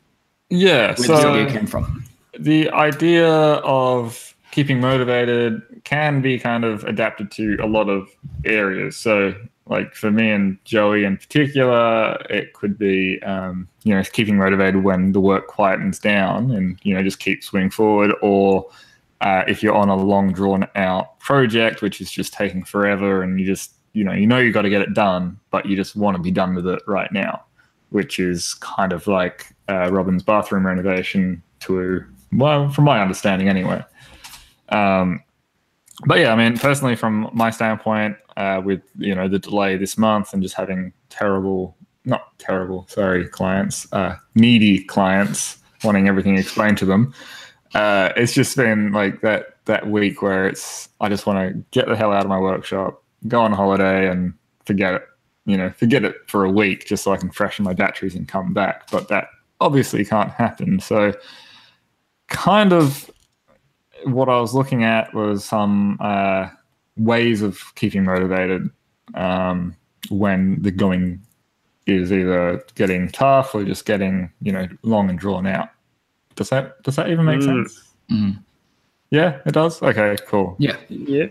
[0.50, 0.88] Yeah.
[0.88, 2.04] where this idea came from?
[2.40, 8.08] the idea of keeping motivated can be kind of adapted to a lot of
[8.46, 8.96] areas.
[8.96, 9.36] So,
[9.68, 14.84] like for me and Joey in particular, it could be um, you know keeping motivated
[14.84, 18.66] when the work quietens down and you know just keep swinging forward, or
[19.22, 23.40] uh, if you're on a long drawn out project which is just taking forever and
[23.40, 25.96] you just you know you know you got to get it done, but you just
[25.96, 27.44] want to be done with it right now,
[27.90, 33.84] which is kind of like uh, Robin's bathroom renovation to well, from my understanding anyway.
[34.70, 35.24] Um,
[36.06, 39.98] but yeah, I mean, personally, from my standpoint, uh, with you know the delay this
[39.98, 46.78] month and just having terrible, not terrible, sorry, clients, uh, needy clients wanting everything explained
[46.78, 47.14] to them,
[47.76, 51.88] uh, it's just been like that that week where it's I just want to get
[51.88, 54.34] the hell out of my workshop, go on holiday, and
[54.66, 55.04] forget it.
[55.46, 58.28] You know, forget it for a week just so I can freshen my batteries and
[58.28, 58.90] come back.
[58.92, 59.28] But that
[59.62, 60.80] obviously can't happen.
[60.80, 61.14] So
[62.28, 63.10] kind of
[64.04, 66.50] what I was looking at was some uh,
[66.98, 68.70] ways of keeping motivated
[69.16, 69.76] um,
[70.10, 71.22] when the going
[71.86, 75.70] is either getting tough or just getting you know long and drawn out.
[76.40, 77.46] Does that does that even make Mm.
[77.68, 77.84] sense?
[78.10, 78.40] Mm.
[79.12, 79.82] Yeah, it does.
[79.84, 80.56] Okay, cool.
[80.58, 81.26] Yeah, Yeah.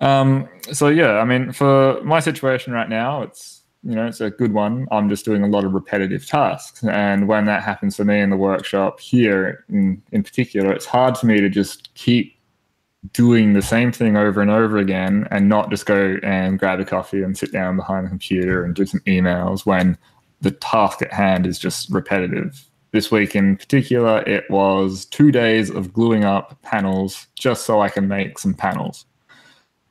[0.00, 4.28] Um, so yeah, I mean, for my situation right now, it's you know it's a
[4.28, 4.88] good one.
[4.90, 8.30] I'm just doing a lot of repetitive tasks, and when that happens for me in
[8.30, 12.34] the workshop here, in in particular, it's hard for me to just keep
[13.12, 16.84] doing the same thing over and over again, and not just go and grab a
[16.84, 19.96] coffee and sit down behind the computer and do some emails when
[20.40, 22.66] the task at hand is just repetitive.
[22.92, 27.88] This week in particular, it was two days of gluing up panels just so I
[27.88, 29.06] can make some panels.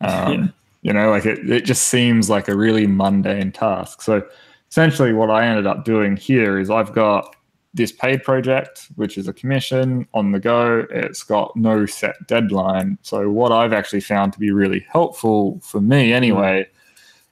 [0.01, 0.47] Um, Yeah.
[0.81, 4.01] You know, like it, it just seems like a really mundane task.
[4.01, 4.25] So
[4.69, 7.35] essentially, what I ended up doing here is I've got
[7.73, 10.85] this paid project, which is a commission on the go.
[10.89, 12.97] It's got no set deadline.
[13.01, 16.67] So, what I've actually found to be really helpful for me anyway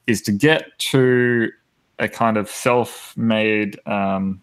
[0.08, 1.49] is to get to
[1.99, 4.41] a kind of self made um,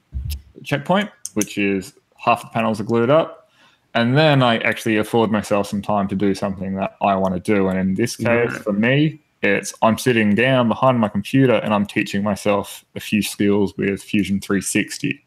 [0.65, 3.49] checkpoint, which is half the panels are glued up.
[3.95, 7.41] And then I actually afford myself some time to do something that I want to
[7.41, 7.69] do.
[7.69, 8.63] And in this case, Right.
[8.63, 13.23] for me, it's I'm sitting down behind my computer and I'm teaching myself a few
[13.23, 15.25] skills with Fusion 360,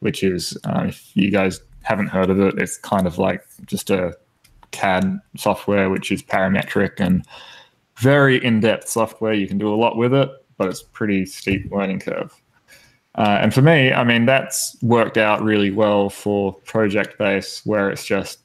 [0.00, 3.88] which is, uh, if you guys haven't heard of it, it's kind of like just
[3.90, 4.14] a
[4.72, 7.24] CAD software, which is parametric and
[7.98, 9.32] very in depth software.
[9.32, 12.34] You can do a lot with it, but it's pretty steep learning curve.
[13.14, 17.90] Uh, and for me, I mean, that's worked out really well for project base where
[17.90, 18.38] it's just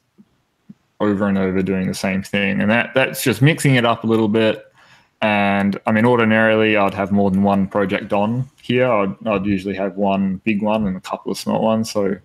[1.00, 2.60] over and over doing the same thing.
[2.60, 4.64] And that that's just mixing it up a little bit.
[5.20, 8.90] And I mean, ordinarily, I'd have more than one project on here.
[8.90, 11.90] I'd, I'd usually have one big one and a couple of small ones.
[11.90, 12.16] So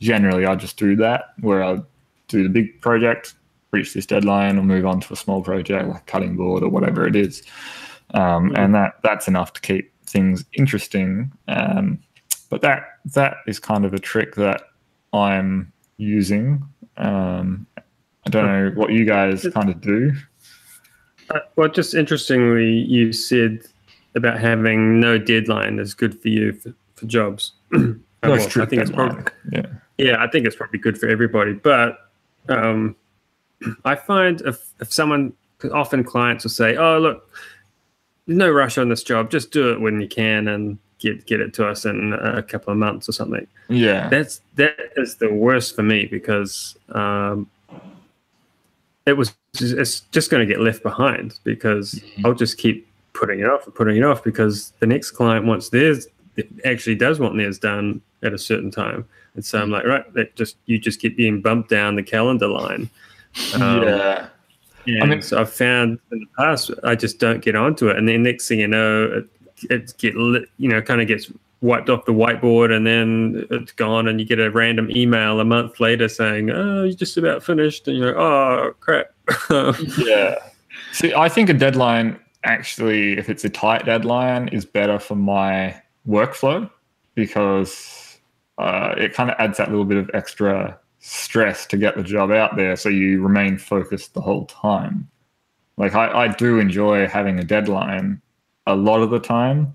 [0.00, 1.80] generally, I just do that where I
[2.28, 3.34] do the big project,
[3.72, 7.06] reach this deadline, or move on to a small project like cutting board or whatever
[7.06, 7.42] it is.
[8.14, 8.58] Um, Mm.
[8.58, 11.32] And that that's enough to keep things interesting.
[11.48, 12.00] Um,
[12.50, 14.62] but that that is kind of a trick that
[15.12, 16.64] I'm using.
[16.96, 20.12] Um, I don't know what you guys kind of do.
[21.30, 23.64] Uh, well, just interestingly, you said
[24.14, 27.52] about having no deadline is good for you for, for jobs.
[27.72, 29.66] No Well, I strict think it's probably Yeah.
[29.98, 31.52] yeah, I think it's probably good for everybody.
[31.52, 32.10] But
[32.48, 32.96] um,
[33.84, 35.34] I find if if someone
[35.72, 37.28] often clients will say, "Oh, look,
[38.26, 39.30] no rush on this job.
[39.30, 42.72] Just do it when you can and get get it to us in a couple
[42.72, 44.08] of months or something." Yeah.
[44.08, 47.48] That's that is the worst for me because um,
[49.06, 52.24] it was it's just going to get left behind because Mhm.
[52.24, 55.68] I'll just keep putting it off and putting it off because the next client wants
[55.68, 56.08] theirs
[56.64, 59.04] actually does want theirs done at a certain time,
[59.36, 62.48] and so I'm like, right, that just you just keep being bumped down the calendar
[62.48, 62.90] line.
[63.54, 64.26] Um, yeah.
[64.86, 67.96] And I mean- so I've found in the past I just don't get onto it,
[67.96, 69.26] and then next thing you know, it,
[69.70, 73.72] it get lit, you know kind of gets wiped off the whiteboard, and then it's
[73.72, 77.42] gone, and you get a random email a month later saying, "Oh, you're just about
[77.42, 79.06] finished," and you're like, "Oh crap."
[79.98, 80.36] Yeah.
[80.92, 85.80] See, I think a deadline actually, if it's a tight deadline, is better for my
[86.06, 86.68] workflow
[87.14, 88.18] because
[88.58, 92.30] uh, it kind of adds that little bit of extra stress to get the job
[92.30, 95.06] out there so you remain focused the whole time.
[95.76, 98.22] Like, I, I do enjoy having a deadline
[98.66, 99.74] a lot of the time,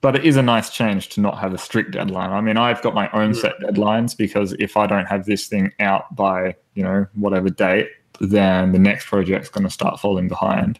[0.00, 2.30] but it is a nice change to not have a strict deadline.
[2.30, 3.36] I mean, I've got my own mm.
[3.36, 7.90] set deadlines because if I don't have this thing out by, you know, whatever date,
[8.18, 10.78] then the next project's going to start falling behind.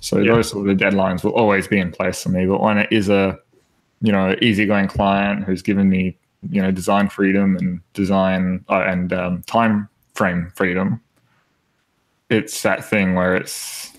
[0.00, 0.34] So Yeah.
[0.34, 2.46] those sort of deadlines will always be in place for me.
[2.46, 3.38] But when it is a,
[4.00, 6.16] you know, easygoing client who's given me,
[6.50, 11.00] you know, design freedom and design uh, and um, time frame freedom,
[12.30, 13.92] it's that thing where it's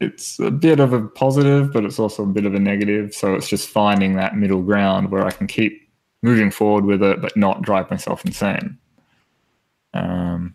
[0.00, 3.14] it's a bit of a positive, but it's also a bit of a negative.
[3.14, 5.88] So it's just finding that middle ground where I can keep
[6.22, 8.78] moving forward with it, but not drive myself insane.
[9.94, 10.52] Um,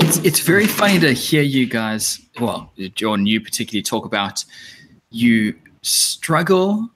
[0.00, 4.44] It's, it's very funny to hear you guys, well, John, you particularly talk about
[5.10, 6.88] you struggle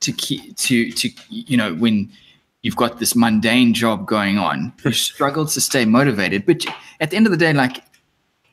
[0.00, 2.10] to keep to to you know when
[2.68, 6.44] you've got this mundane job going on, you struggle to stay motivated.
[6.44, 6.66] But
[7.00, 7.82] at the end of the day, like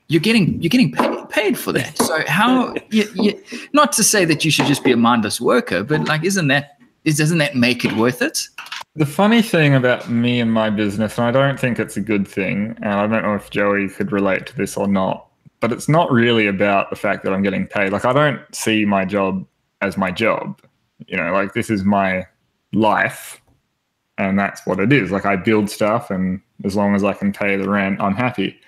[0.08, 1.98] you're getting you're getting paid, paid for that.
[1.98, 5.84] So how you, you, not to say that you should just be a mindless worker,
[5.84, 8.48] but like isn't that is doesn't that make it worth it?
[8.96, 12.26] The funny thing about me and my business, and I don't think it's a good
[12.26, 15.28] thing, and I don't know if Joey could relate to this or not,
[15.60, 17.92] but it's not really about the fact that I'm getting paid.
[17.92, 19.46] Like, I don't see my job
[19.82, 20.62] as my job.
[21.08, 22.26] You know, like, this is my
[22.72, 23.42] life,
[24.18, 25.12] and that's what it is.
[25.12, 28.60] Like, I build stuff, and as long as I can pay the rent, I'm happy.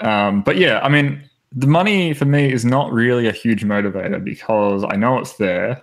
[0.00, 4.22] Um, but yeah, I mean, the money for me is not really a huge motivator
[4.22, 5.82] because I know it's there.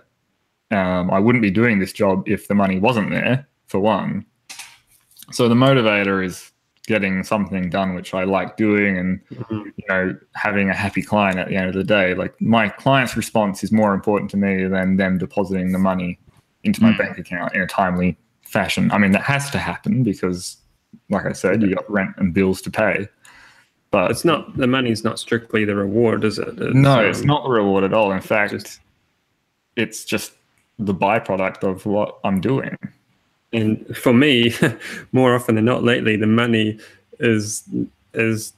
[0.70, 4.24] Um, I wouldn't be doing this job if the money wasn't there, for one.
[5.30, 6.50] So the motivator is
[6.86, 9.66] getting something done which I like doing and Mhm.
[9.76, 12.12] you know having a happy client at the end of the day.
[12.12, 16.18] Like my client's response is more important to me than them depositing the money
[16.64, 16.98] into my Mm.
[16.98, 18.18] bank account in a timely
[18.52, 18.90] fashion.
[18.92, 20.56] I mean that has to happen because
[21.10, 23.08] like I said, you got rent and bills to pay.
[23.90, 26.48] But it's not the money's not strictly the reward, is it?
[26.48, 28.12] It's, no, it's um, not the reward at all.
[28.12, 28.80] In fact, just-
[29.76, 30.32] it's just
[30.78, 32.76] the byproduct of what I'm doing.
[33.54, 34.52] and for me
[35.12, 36.78] more often than not lately the money
[37.20, 37.62] is
[38.14, 38.52] is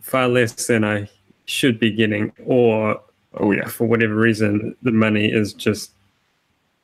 [0.00, 1.08] far less than i
[1.46, 3.00] should be getting or
[3.34, 3.68] Oh yeah.
[3.68, 5.92] for whatever reason the money is just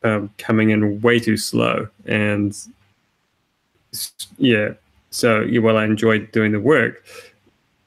[0.07, 1.88] um, coming in way too slow.
[2.07, 2.57] And
[4.37, 4.75] yeah
[5.11, 7.03] so yeah, while i enjoy doing the work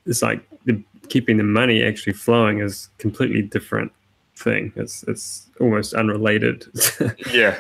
[0.08, 3.92] it's like the keeping the money actually flowing is completely different
[4.36, 4.72] thing.
[4.76, 6.66] It's it's almost unrelated.
[7.34, 7.58] Yeah.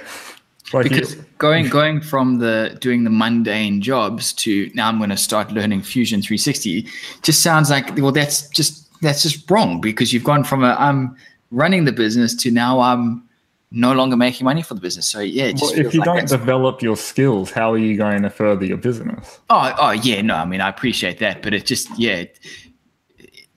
[0.71, 5.09] Like you- because going going from the doing the mundane jobs to now I'm going
[5.09, 6.87] to start learning Fusion 360
[7.23, 11.15] just sounds like well that's just that's just wrong because you've gone from a I'm
[11.51, 13.23] running the business to now I'm
[13.71, 15.05] no longer making money for the business.
[15.05, 17.97] So yeah, it just well, if you like don't develop your skills, how are you
[17.97, 19.39] going to further your business?
[19.49, 22.39] Oh, oh yeah, no, I mean I appreciate that, but it just yeah, it,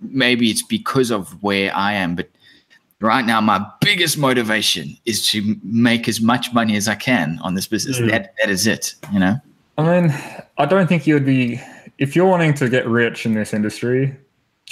[0.00, 2.28] maybe it's because of where I am, but
[3.00, 7.54] right now my biggest motivation is to make as much money as I can on
[7.54, 7.98] this business.
[7.98, 8.10] Mm.
[8.10, 9.36] That that is it, you know.
[9.78, 10.14] I mean,
[10.58, 11.60] I don't think you would be
[11.98, 14.16] if you're wanting to get rich in this industry.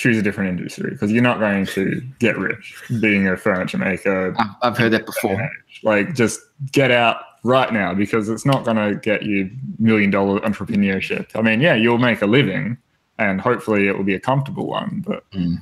[0.00, 4.34] Choose a different industry because you're not going to get rich being a furniture maker.
[4.62, 5.50] I've, heard that before.
[5.82, 6.40] Like, just
[6.72, 11.26] get out right now because it's not going to get you million dollar entrepreneurship.
[11.34, 12.78] I mean, yeah, you'll make a living
[13.18, 15.56] and hopefully it will be a comfortable one, but Mm.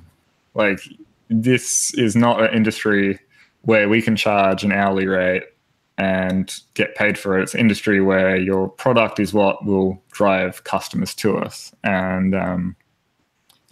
[0.54, 0.80] like,
[1.28, 3.18] this is not an industry
[3.62, 5.42] where we can charge an hourly rate
[5.98, 7.42] and get paid for it.
[7.42, 11.74] It's an industry where your product is what will drive customers to us.
[11.82, 12.76] And um,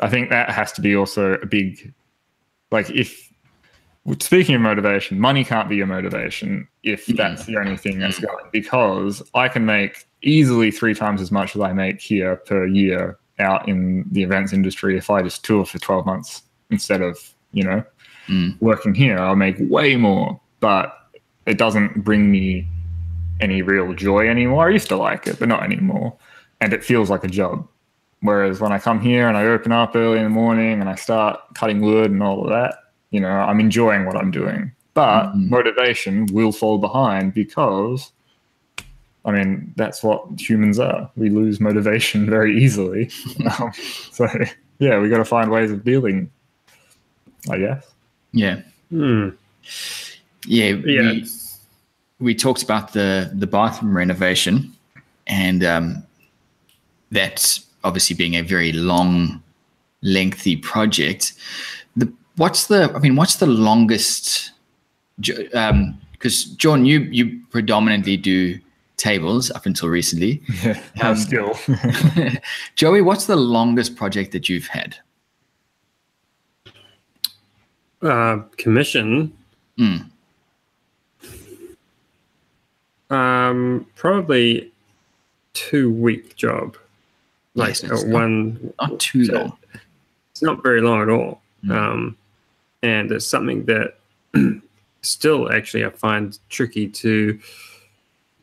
[0.00, 1.92] I think that has to be also a big,
[2.70, 3.32] like, if
[4.20, 8.44] speaking of motivation, money can't be your motivation if that's the only thing that's going
[8.52, 13.18] because I can make easily three times as much as I make here per year
[13.38, 17.18] out in the events industry if I just tour for 12 months instead of,
[17.52, 17.82] you know,
[18.28, 18.60] Mm.
[18.60, 19.18] working here.
[19.18, 21.10] I'll make way more, but
[21.46, 22.66] it doesn't bring me
[23.40, 24.66] any real joy anymore.
[24.68, 26.16] I used to like it, but not anymore.
[26.60, 27.68] And it feels like a job.
[28.22, 30.94] Whereas when I come here and I open up early in the morning and I
[30.94, 34.72] start cutting wood and all of that, you know, I'm enjoying what I'm doing.
[34.94, 35.50] But Mhm.
[35.50, 38.10] motivation will fall behind because,
[39.24, 41.10] I mean, that's what humans are.
[41.16, 43.10] We lose motivation very easily.
[43.58, 43.70] um,
[44.10, 44.26] so,
[44.78, 46.30] yeah, we got to find ways of dealing,
[47.50, 47.84] I guess.
[48.32, 48.62] Yeah.
[48.90, 49.30] Hmm.
[50.46, 50.72] Yeah.
[50.84, 51.02] Yeah.
[51.12, 51.26] We,
[52.18, 54.72] we talked about the the bathroom renovation,
[55.26, 56.02] and um,
[57.10, 59.42] that's obviously being a very long,
[60.02, 61.32] lengthy project.
[61.96, 64.52] The what's the I mean, what's the longest?
[65.20, 68.58] Jo- Um, because John, you you predominantly do
[68.96, 70.42] tables up until recently.
[70.64, 71.52] Yeah, Um, still.
[72.76, 74.96] Joey, what's the longest project that you've had?
[78.02, 79.32] Uh, commission.
[79.78, 80.06] Mm.
[83.10, 84.70] Um, probably
[85.54, 86.76] two week job.
[87.56, 88.72] Like Yes, uh, not- one.
[88.80, 89.58] Not too so long.
[90.30, 91.40] It's not very long at all.
[91.64, 91.70] Mm.
[91.74, 92.16] Um,
[92.82, 93.98] and it's something that
[95.02, 97.38] still actually I find tricky to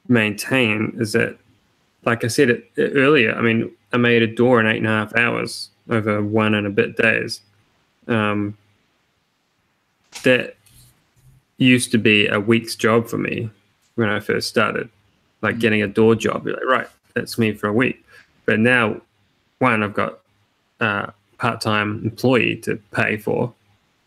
[0.08, 0.96] maintain.
[1.00, 1.38] Is that,
[2.06, 4.90] like I said it, earlier, I mean, I made a door in eight and a
[4.90, 7.42] half hours over one and a bit days.
[8.08, 8.58] Um,
[10.24, 10.56] that
[11.58, 13.50] used to be a week's job for me
[13.96, 14.90] when I first started,
[15.44, 16.46] like getting a door job.
[16.46, 18.03] You're like, right, that's me for a week.
[18.46, 19.02] But now,
[19.60, 20.20] one, I've got
[20.80, 23.54] uh, part-time employee to pay for.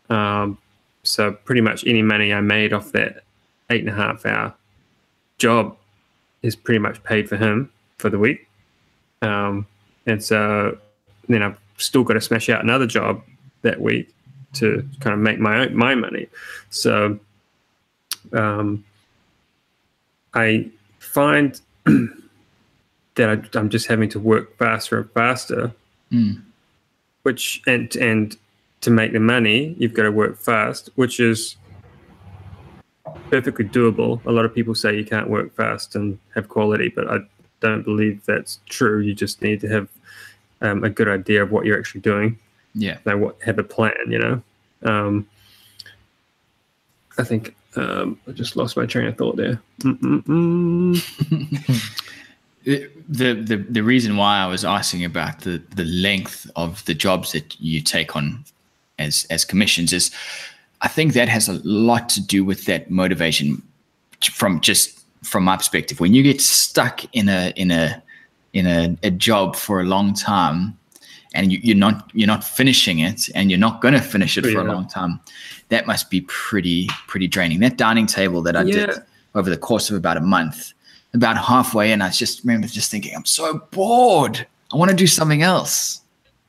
[0.09, 0.57] Um,
[1.03, 3.23] so pretty much any money I made off that
[3.69, 4.53] eight and a half hour
[5.37, 5.75] job
[6.41, 8.47] is pretty much paid for him for the week.
[9.21, 9.65] Um,
[10.05, 10.77] and so
[11.27, 13.23] then I've still got to smash out another job
[13.61, 14.13] that week
[14.53, 16.27] to kind of make my own, my money.
[16.69, 17.19] So
[18.33, 18.83] um,
[20.33, 20.69] I
[20.99, 21.59] find
[23.17, 25.73] that I, I'm just having to work faster and faster.
[26.11, 26.41] Mm.
[27.23, 28.37] which and and
[28.79, 31.57] to make the money you've got to work fast which is
[33.29, 34.23] perfectly doable.
[34.25, 37.17] A lot of people say you can't work fast and have quality but i
[37.59, 38.99] don't believe that's true.
[38.99, 39.89] You just need to have
[40.61, 42.39] um, a good idea of what you're actually doing.
[42.73, 42.99] Yeah.
[43.03, 44.41] like have a plan you know?
[44.83, 45.27] Um,
[47.17, 49.59] i think um, i just lost my train of thought there
[52.67, 57.31] The the the reason why I was asking about the the length of the jobs
[57.31, 58.43] that you take on
[58.99, 60.11] as as commissions is
[60.81, 63.61] I think that has a lot to do with that motivation
[64.21, 66.01] from just from my perspective.
[66.01, 68.03] When you get stuck in a in a
[68.51, 70.77] in a, a job for a long time
[71.33, 74.45] and you, you're not you're not finishing it and you're not going to finish it
[74.45, 75.19] for a long time
[75.69, 77.61] that must be pretty pretty draining.
[77.61, 78.91] That dining table that I did
[79.35, 80.73] over the course of about a month
[81.17, 84.45] about halfway in, I just remember just thinking, I'm so bored.
[84.73, 86.01] I want to do something else.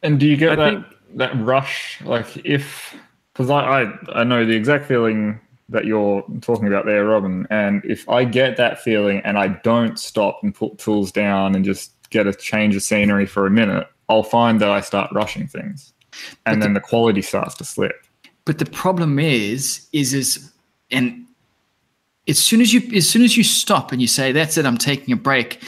[0.03, 2.01] And do you get I that think- that rush?
[2.05, 2.95] Like if
[3.33, 5.41] because I, I I know the exact feeling
[5.71, 7.47] that you're talking about there, Robin.
[7.51, 11.64] And if I get that feeling and I don't stop and put tools down and
[11.64, 15.47] just get a change of scenery for a minute, I'll find that I start rushing
[15.47, 15.93] things,
[16.47, 17.97] and But then the quality starts to slip.
[18.47, 20.51] But the problem is, is is
[20.91, 21.27] and
[22.29, 24.79] as soon as you as soon as you stop and you say, That's it, I'm
[24.79, 25.62] taking a break,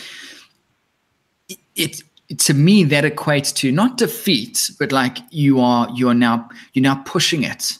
[1.49, 2.03] it, it
[2.39, 6.83] to me that equates to not defeat, but like you are you are now you're
[6.83, 7.79] now pushing it.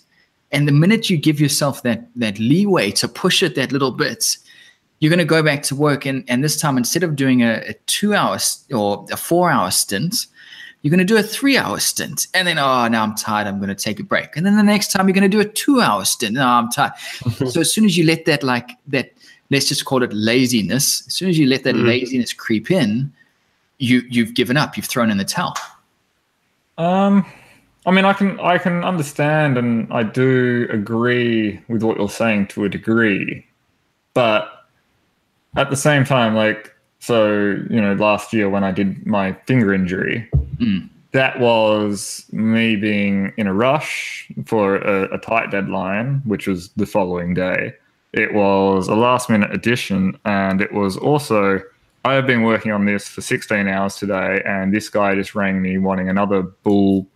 [0.53, 4.37] And the minute you give yourself that that leeway to push it that little bit,
[4.99, 7.63] you're going to go back to work and, and this time instead of doing a,
[7.69, 8.39] a two hour
[8.73, 10.27] or a four hour stint
[10.83, 13.59] you're going to do a three hour stint and then oh now i'm tired i'm
[13.59, 14.37] going to take a break.
[14.37, 16.71] And then the next time you're going to do a two hour stint no i'm
[16.71, 16.93] tired.
[17.51, 19.13] So as soon as you let that like that
[19.51, 21.87] let's just call it laziness as soon as you let that Mhm.
[21.87, 23.13] laziness creep in
[23.83, 24.77] you you've given up.
[24.77, 25.55] You've thrown in the towel.
[26.79, 27.25] Um,
[27.87, 32.49] I mean, I can I can understand and I do agree with what you're saying
[32.49, 33.45] to a degree,
[34.15, 34.67] but
[35.57, 39.75] at the same time, like so, you know, last year when I did my finger
[39.75, 40.29] injury,
[40.59, 40.89] Mm.
[41.13, 46.85] that was me being in a rush for a, a tight deadline, which was the
[46.87, 47.75] following day.
[48.13, 51.63] It was a last minute addition, and it was also
[52.05, 55.61] I have been working on this for 16 hours today, and this guy just rang
[55.61, 57.07] me wanting another bull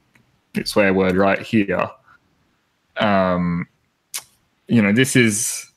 [0.65, 1.89] swear word right here.
[2.99, 3.67] Um,
[4.69, 5.71] you know, this is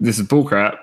[0.00, 0.76] this is bullcrap,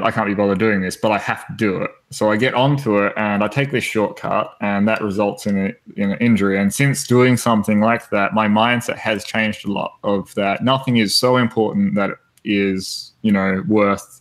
[0.00, 1.90] and I can't be bothered doing this, but I have to do it.
[2.10, 6.00] So I get onto it, and I take this shortcut, and that results in a,
[6.00, 6.58] in an injury.
[6.58, 9.92] And since doing something like that, my mindset has changed a lot.
[10.02, 14.20] Of that, nothing is so important that it is you know worth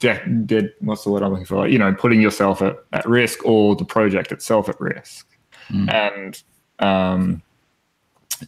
[0.00, 1.68] dead, dead what's the word I'm looking for?
[1.68, 5.26] You know, putting yourself at, at risk or the project itself at risk.
[5.70, 5.92] Mm.
[5.92, 6.42] And
[6.80, 7.42] um,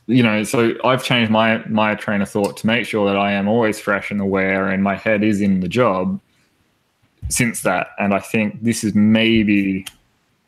[0.06, 3.32] you know, so I've changed my my train of thought to make sure that I
[3.32, 6.20] am always fresh and aware, and my head is in the job.
[7.28, 9.86] Since that, and I think this is maybe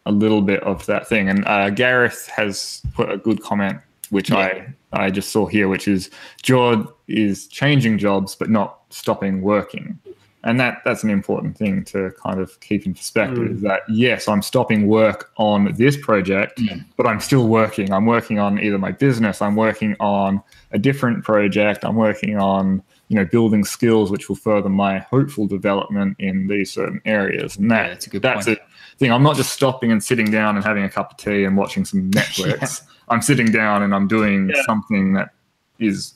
[0.06, 1.28] a little bit of that thing.
[1.28, 3.78] And uh, Gareth has put a good comment,
[4.10, 6.10] which I I just saw here, which is
[6.42, 9.98] Jord is changing jobs but not stopping working.
[10.44, 13.38] And that that's an important thing to kind of keep in perspective.
[13.48, 13.54] Mm.
[13.56, 16.84] Is that yes, I'm stopping work on this project, Mm.
[16.96, 17.92] but I'm still working.
[17.92, 22.82] I'm working on either my business, I'm working on a different project, I'm working on
[23.08, 27.56] you know building skills which will further my hopeful development in these certain areas.
[27.56, 28.58] And that Yeah, that's a good that's point.
[28.58, 29.12] a thing.
[29.12, 31.84] I'm not just stopping and sitting down and having a cup of tea and watching
[31.84, 32.82] some Netflix.
[33.08, 34.62] I'm sitting down and I'm doing Yeah.
[34.66, 35.30] something that
[35.78, 36.12] is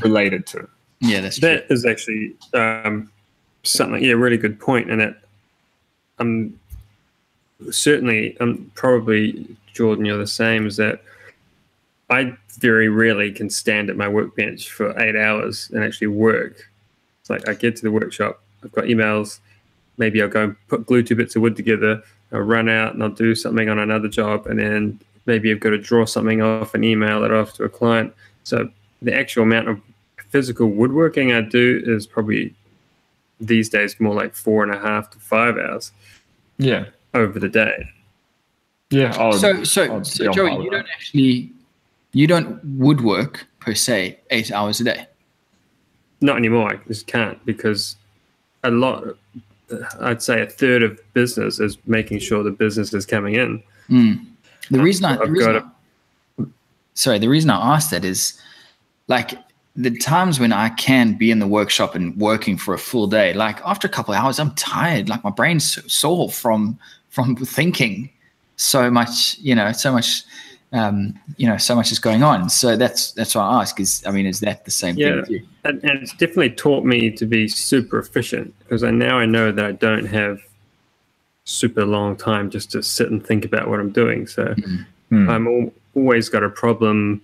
[0.00, 0.68] related to.
[1.00, 1.48] Yeah, that's true.
[1.48, 3.10] That is actually um,
[3.62, 4.90] something, yeah, really good point.
[4.90, 5.16] And it,
[6.18, 6.58] I'm
[7.70, 11.02] certainly, I'm probably, Jordan, you're the same, is that
[12.10, 16.68] I very rarely can stand at my workbench for eight hours and actually work.
[17.20, 19.40] It's like I get to the workshop, I've got emails,
[19.98, 22.02] maybe I'll go and put glue two bits of wood together,
[22.32, 25.70] I'll run out and I'll do something on another job, and then maybe I've got
[25.70, 28.14] to draw something off and email it off to a client.
[28.44, 28.70] So
[29.02, 29.80] the actual amount of
[30.30, 32.54] physical woodworking I do is probably
[33.40, 35.92] these days more like four and a half to five hours
[36.56, 36.86] Yeah.
[37.14, 37.88] over the day.
[38.90, 39.14] Yeah.
[39.16, 41.52] I would- so so, I'd so Joey, you don't actually
[42.12, 45.06] you don't woodwork per se eight hours a day.
[46.20, 46.72] Not anymore.
[46.72, 47.96] I just can't because
[48.64, 49.04] a lot,
[50.00, 53.62] I'd say a third of business is making sure the business is coming in.
[53.88, 54.26] Mm.
[54.70, 56.44] The reason I, the reason got I-
[56.94, 58.38] sorry, the reason I asked that is
[59.06, 59.38] like
[59.76, 63.32] the times when I can be in the workshop and working for a full day,
[63.32, 65.08] like after a couple of hours, I'm tired.
[65.08, 66.78] Like my brain's sore from
[67.10, 68.10] from thinking
[68.56, 70.24] so much, you know, so much,
[70.72, 72.50] um, you know, so much is going on.
[72.50, 73.80] So that's that's why I ask.
[73.80, 75.38] Is I mean, is that the same thing Yeah.
[75.64, 79.50] And, and it's definitely taught me to be super efficient because I now I know
[79.52, 80.40] that I don't have
[81.44, 84.26] super long time just to sit and think about what I'm doing.
[84.26, 84.54] So
[85.10, 85.30] Hmm.
[85.30, 87.22] I'm al- always got a problem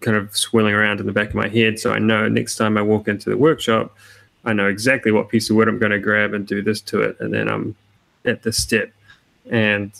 [0.00, 1.78] kind of swirling around in the back of my head.
[1.78, 3.96] So I know next time I walk into the workshop,
[4.44, 7.00] I know exactly what piece of wood I'm going to grab and do this to
[7.00, 7.16] it.
[7.20, 7.74] And then I'm
[8.26, 8.92] at this step.
[9.50, 9.90] And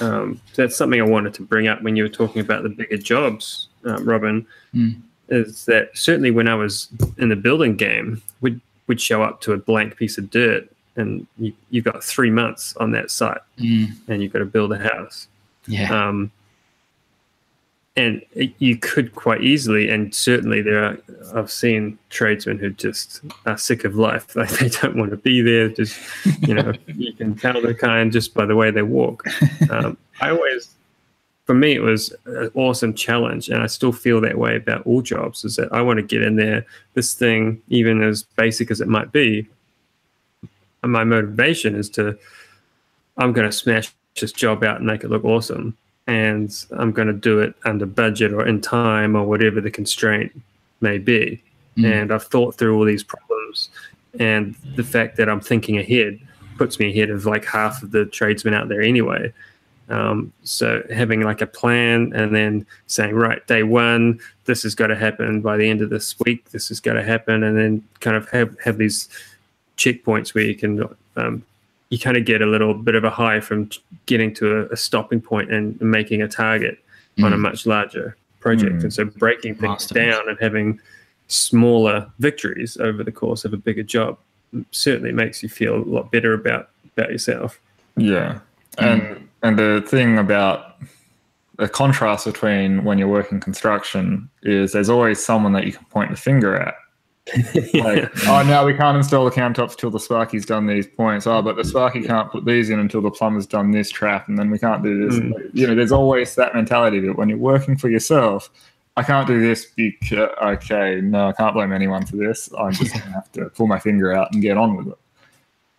[0.00, 2.96] um, that's something I wanted to bring up when you were talking about the bigger
[2.98, 5.00] jobs, um, Robin, Mm.
[5.28, 6.88] is that certainly when I was
[7.18, 11.26] in the building game, we'd, we'd show up to a blank piece of dirt and
[11.38, 13.92] you, you've got three months on that site Mm.
[14.08, 15.28] and you've got to build a house.
[15.66, 15.90] Yeah.
[16.08, 16.30] Um,
[17.96, 18.22] and
[18.58, 20.98] you could quite easily, and certainly there are,
[21.32, 24.34] I've seen tradesmen who just are sick of life.
[24.36, 25.68] Like they don't want to be there.
[25.68, 26.00] Just,
[26.40, 29.24] you know, you can tell the kind just by the way they walk.
[29.70, 30.70] Um, I always,
[31.44, 33.48] for me, it was an awesome challenge.
[33.48, 36.22] And I still feel that way about all jobs is that I want to get
[36.22, 36.66] in there.
[36.94, 39.46] This thing, even as basic as it might be,
[40.82, 42.18] and my motivation is to,
[43.18, 45.76] I'm going to smash this job out and make it look awesome
[46.06, 50.32] and I'm going to do it under budget or in time or whatever the constraint
[50.80, 51.42] may be.
[51.76, 52.02] Mm.
[52.02, 53.68] And I've thought through all these problems,
[54.20, 56.20] and the fact that I'm thinking ahead
[56.56, 59.32] puts me ahead of like half of the tradesmen out there anyway.
[59.88, 64.86] Um, so having like a plan and then saying, right, day one, this has got
[64.86, 66.50] to happen by the end of this week.
[66.52, 69.08] This has got to happen, and then kind of have have these
[69.76, 71.42] checkpoints where you can um,
[71.94, 73.70] you kind of get a little bit of a high from
[74.06, 76.76] getting to a, a stopping point and making a target
[77.22, 77.40] on a Mm.
[77.40, 78.76] much larger project.
[78.78, 78.82] Mm.
[78.84, 79.94] And so breaking things Milestones.
[80.10, 80.80] down and having
[81.28, 84.18] smaller victories over the course of a bigger job
[84.72, 87.58] certainly makes you feel a lot better about about yourself.
[87.96, 88.40] Yeah,
[88.78, 90.76] and and the thing about
[91.56, 96.10] the contrast between when you're working construction is there's always someone that you can point
[96.10, 96.74] the finger at.
[97.74, 101.26] Like, oh, now we can't install the countertops till the Sparky's done these points.
[101.26, 104.38] Oh, but the Sparky can't put these in until the plumber's done this trap, and
[104.38, 105.18] then we can't do this.
[105.18, 105.50] Mm.
[105.52, 108.50] You know, there's always that mentality that when you're working for yourself,
[108.96, 112.48] I can't do this because okay, no, I can't blame anyone for this.
[112.58, 114.98] I'm just gonna have to pull my finger out and get on with it.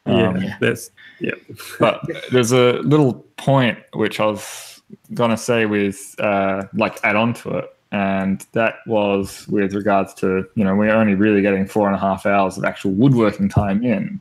[0.08, 1.36] yeah, Um, that's yeah.
[1.80, 4.82] but there's a little point which I was
[5.14, 10.46] gonna say with uh, like add on to it, and that was with regards to
[10.56, 13.84] you know we're only really getting four and a half hours of actual woodworking time
[13.84, 14.20] in,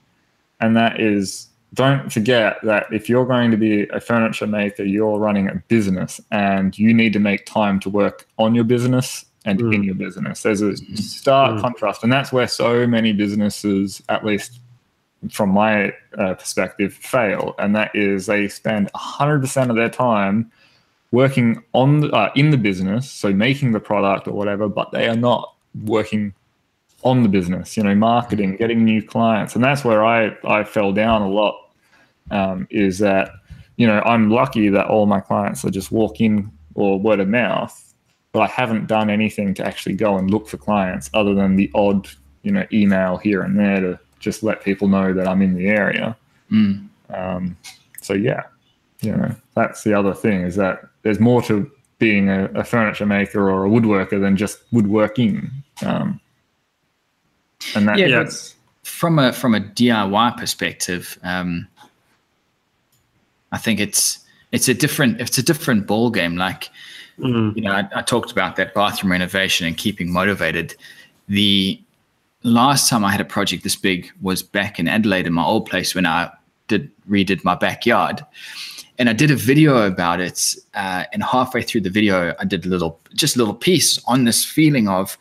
[0.60, 5.18] and that is don't forget that if you're going to be a furniture maker, you're
[5.18, 9.58] running a business, and you need to make time to work on your business and
[9.60, 9.74] Mm.
[9.74, 10.42] in your business.
[10.42, 11.60] There's a stark Mm.
[11.60, 14.60] contrast, and that's where so many businesses, at least
[15.30, 20.50] from my uh, perspective, fail, and that is they spend 100% of their time
[21.14, 25.08] working on the, uh, in the business, so making the product or whatever, but they
[25.08, 25.54] are not
[25.84, 26.34] working
[27.04, 27.76] on the business.
[27.76, 31.54] You know, marketing, getting new clients, and that's where I I fell down a lot.
[32.30, 33.30] Um, is that
[33.76, 37.28] you know I'm lucky that all my clients are just walk in or word of
[37.28, 37.94] mouth,
[38.32, 41.70] but I haven't done anything to actually go and look for clients other than the
[41.74, 42.08] odd
[42.42, 45.68] you know email here and there to just let people know that I'm in the
[45.68, 46.16] area.
[46.50, 46.88] Mm.
[47.10, 47.56] Um,
[48.00, 48.44] so yeah,
[49.04, 53.06] you know that's the other thing is that there's more to being a, a furniture
[53.06, 55.50] maker or a woodworker than just woodworking.
[55.84, 56.20] Um,
[57.74, 58.22] and that, Yeah, Yeah.
[58.24, 61.66] that's from a from a DIY perspective, um,
[63.52, 64.18] I think it's
[64.52, 66.36] it's a different it's a different ball game.
[66.36, 66.70] Like
[67.18, 67.54] Mm.
[67.54, 70.74] you know, I, I talked about that bathroom renovation and keeping motivated.
[71.28, 71.80] The
[72.42, 75.66] last time I had a project this big was back in Adelaide in my old
[75.66, 76.28] place when I
[76.66, 78.24] did redid my backyard,
[78.98, 80.54] and I did a video about it.
[80.74, 84.24] Uh, and halfway through the video, I did a little just a little piece on
[84.24, 85.16] this feeling of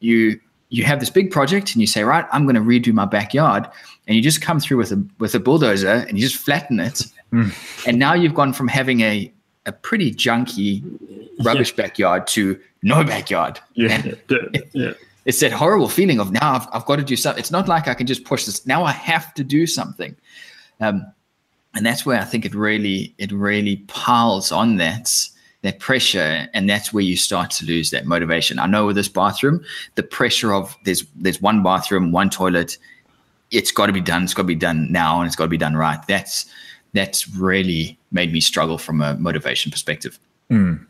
[0.00, 3.06] you you have this big project and you say right i'm going to redo my
[3.06, 3.66] backyard
[4.06, 7.02] and you just come through with a with a bulldozer and you just flatten it
[7.32, 7.52] Mm.
[7.86, 9.30] and now you've gone from having a
[9.66, 10.82] a pretty junky
[11.44, 14.38] rubbish backyard to no backyard yeah, Yeah,
[14.72, 14.92] yeah.
[15.26, 17.86] it's that horrible feeling of now I've, I've got to do something it's not like
[17.88, 20.16] i can just push this now i have to do something
[20.80, 21.04] um,
[21.74, 25.10] and that's where i think it really it really piles on that
[25.62, 29.08] that pressure and that's where you start to lose that motivation i know with this
[29.08, 29.62] bathroom
[29.96, 32.78] the pressure of there's there's one bathroom one toilet
[33.50, 35.48] it's got to be done it's got to be done now and it's got to
[35.50, 36.46] be done right that's
[36.94, 40.18] that's really made me struggle from a motivation perspective
[40.50, 40.86] Mm.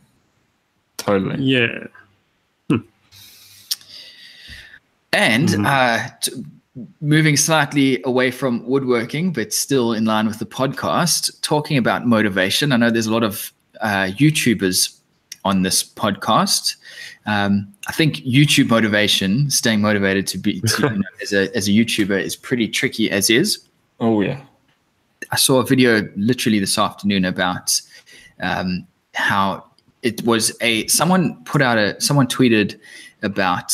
[0.99, 1.43] totally.
[1.43, 1.87] Yeah.
[5.13, 5.67] And Mhm.
[5.67, 6.33] uh, t-
[7.01, 12.73] moving slightly away from woodworking, but still in line with the podcast, talking about motivation.
[12.73, 14.99] I know there's a lot of uh, YouTubers
[15.45, 16.77] on this podcast.
[17.27, 21.69] Um, I think YouTube motivation, staying motivated to be to, you know, as a as
[21.69, 23.59] a YouTuber, is pretty tricky as is.
[24.01, 24.41] Oh yeah,
[25.31, 27.81] I saw a video literally this afternoon about
[28.41, 29.65] um, how
[30.03, 32.79] it was a someone put out a someone tweeted
[33.23, 33.73] about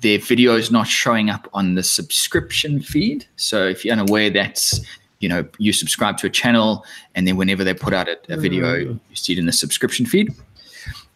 [0.00, 3.26] their videos not showing up on the subscription feed.
[3.36, 4.80] So if you're unaware, that's
[5.20, 6.84] you know you subscribe to a channel
[7.14, 10.06] and then whenever they put out a, a video, you see it in the subscription
[10.06, 10.32] feed.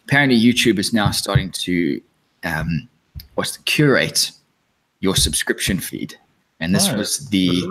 [0.04, 2.00] Apparently, YouTube is now starting to
[2.44, 2.88] um,
[3.34, 4.32] what's the, curate
[5.00, 6.14] your subscription feed,
[6.60, 6.96] and this Oh.
[6.96, 7.62] was the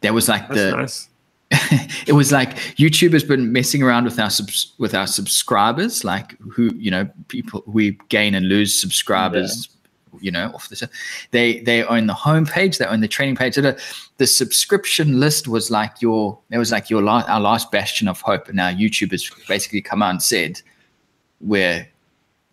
[0.00, 1.08] that was like the nice.
[2.06, 6.36] it was like YouTube has been messing around with our subs- with our subscribers, like
[6.40, 9.68] who you know people we gain and lose subscribers,
[10.20, 10.88] you know, off the
[11.30, 13.56] they they own the homepage, they own the training page.
[13.56, 13.80] The,
[14.18, 18.20] the subscription list was like your it was like your la- our last bastion of
[18.20, 20.60] hope, and now YouTube has basically come out and said
[21.40, 21.86] we're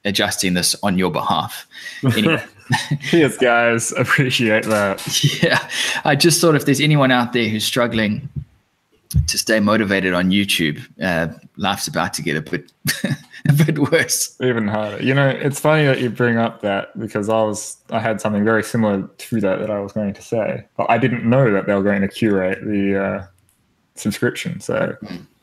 [0.04, 1.68] adjusting this on your behalf.
[2.04, 2.44] Anyway.
[3.10, 5.02] cheers guys, appreciate that.
[5.44, 5.70] Yeah,
[6.04, 8.28] I just thought if there's anyone out there who's struggling
[9.28, 12.72] to stay motivated on YouTube, uh, life's about to get a bit
[13.50, 14.36] a bit worse.
[14.42, 15.02] Even harder.
[15.04, 18.44] You know, it's funny that you bring up that because I was I had something
[18.44, 21.66] very similar to that that I was going to say, but I didn't know that
[21.66, 23.26] they were going to curate the uh,
[23.96, 24.60] subscription.
[24.60, 24.96] So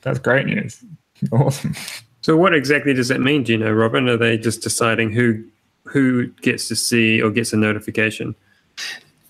[0.02, 0.82] that's great news.
[1.30, 1.76] Awesome.
[2.22, 3.44] So what exactly does that mean?
[3.44, 4.08] Do you know, Robin?
[4.08, 5.44] Are they just deciding who
[5.84, 8.34] who gets to see or gets a notification?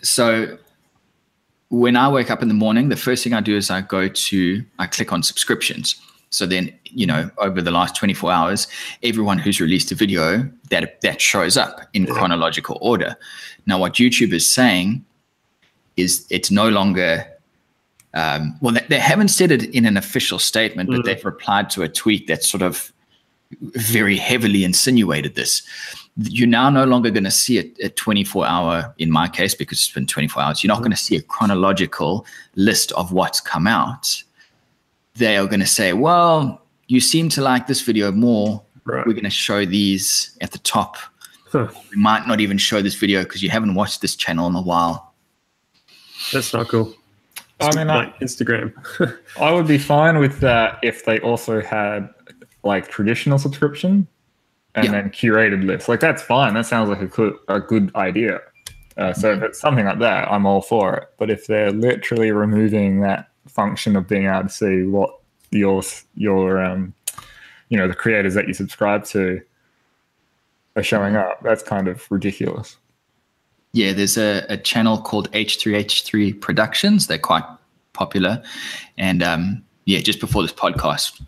[0.00, 0.56] So
[1.72, 4.06] when I wake up in the morning, the first thing I do is I go
[4.06, 5.96] to I click on subscriptions.
[6.28, 8.66] So then, you know, over the last 24 hours,
[9.02, 13.16] everyone who's released a video that that shows up in chronological order.
[13.66, 15.02] Now, what YouTube is saying
[15.96, 17.26] is it's no longer
[18.14, 21.04] um, well, they, they haven't said it in an official statement, but Mm.
[21.06, 22.92] they've replied to a tweet that sort of
[23.60, 25.62] very heavily insinuated this.
[26.16, 29.78] You're now no longer going to see a, a 24 hour, in my case, because
[29.78, 33.66] it's been 24 hours, you're not going to see a chronological list of what's come
[33.66, 34.22] out.
[35.14, 38.62] They are going to say, well, you seem to like this video more.
[38.84, 39.06] Right.
[39.06, 40.96] We're going to show these at the top.
[41.50, 41.68] Huh.
[41.90, 44.62] We might not even show this video because you haven't watched this channel in a
[44.62, 45.14] while.
[46.32, 46.94] That's not cool.
[47.60, 48.72] I mean, I, Instagram.
[49.40, 52.08] I would be fine with that if they also had
[52.64, 54.06] like traditional subscription
[54.74, 54.92] and Yeah.
[54.92, 55.88] then curated lists.
[55.88, 56.54] Like that's fine.
[56.54, 58.40] That sounds like a good, a good idea.
[58.96, 61.08] Uh, so if it's something like that, I'm all for it.
[61.18, 65.18] But if they're literally removing that function of being able to see what
[65.50, 65.82] your
[66.14, 66.94] your um,
[67.68, 69.40] you know the creators that you subscribe to
[70.76, 72.76] are showing up, that's kind of ridiculous.
[73.72, 77.06] Yeah, there's a, a channel called H3H3 Productions.
[77.06, 77.44] They're quite
[77.94, 78.42] popular.
[78.98, 81.20] And um, yeah, just before this podcast,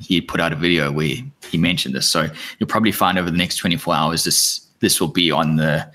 [0.00, 1.16] he put out a video where
[1.48, 2.08] he mentioned this.
[2.08, 5.86] So you'll probably find over the next 24 hours this this will be on the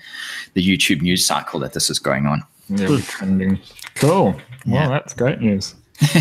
[0.54, 2.42] the YouTube news cycle that this is going on.
[2.68, 3.60] Yeah, trending.
[3.94, 4.40] Cool.
[4.64, 4.88] Yeah.
[4.88, 5.74] Well, that's great news.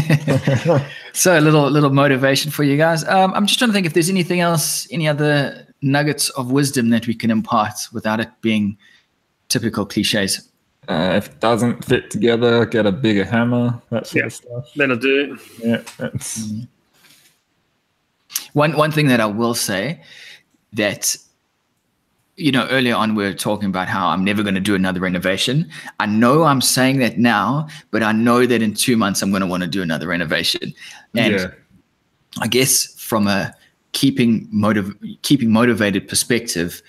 [1.15, 3.05] So a little little motivation for you guys.
[3.05, 6.89] Um, I'm just trying to think if there's anything else, any other nuggets of wisdom
[6.89, 8.77] that we can impart without it being
[9.47, 10.51] typical cliches.
[10.87, 13.81] Uh, if it doesn't fit together, get a bigger hammer.
[13.89, 14.25] That sort Yeah.
[14.25, 14.65] of stuff.
[14.75, 15.37] That'll do.
[15.63, 16.49] Yeah, that's
[18.53, 20.01] One one thing that I will say
[20.73, 21.15] that
[22.37, 24.99] you know earlier on we were talking about how I'm never going to do another
[24.99, 25.69] renovation.
[25.99, 29.41] I know I'm saying that now, but I know that in two months I'm going
[29.41, 30.73] to want to do another renovation.
[31.15, 31.47] And yeah.
[32.41, 33.53] I guess from a
[33.93, 36.81] keeping motiv- keeping motivated perspective,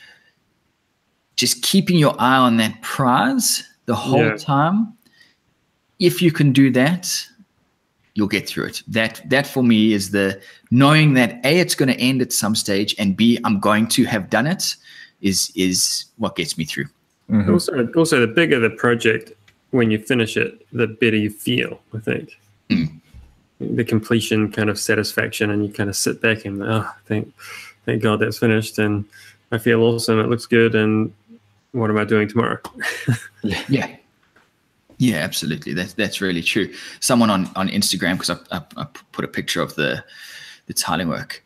[1.37, 4.37] just keeping your eye on that prize the whole Yeah.
[4.37, 4.93] time.
[5.99, 7.09] If you can do that,
[8.15, 8.83] you'll get through it.
[8.89, 12.55] That that for me is the knowing that a it's going to end at some
[12.55, 14.77] stage, and b I'm going to have done it
[15.23, 16.87] is is what gets me through.
[17.31, 17.49] Mhm.
[17.53, 19.33] Also, also the bigger the project,
[19.71, 21.81] when you finish it, the better you feel.
[21.95, 22.39] I think
[22.71, 22.91] Mm.
[23.61, 27.33] the completion kind of satisfaction, and you kind of sit back and oh, thank,
[27.87, 29.05] thank God that's finished, and
[29.53, 30.19] I feel awesome.
[30.21, 31.13] It looks good, and
[31.73, 32.59] what am I doing tomorrow?
[33.69, 33.97] Yeah.
[34.99, 35.75] Yeah, absolutely.
[35.75, 36.73] That's that's really true.
[37.01, 40.03] Someone on on Instagram because I, I, I put a picture of the
[40.67, 41.45] the tiling work,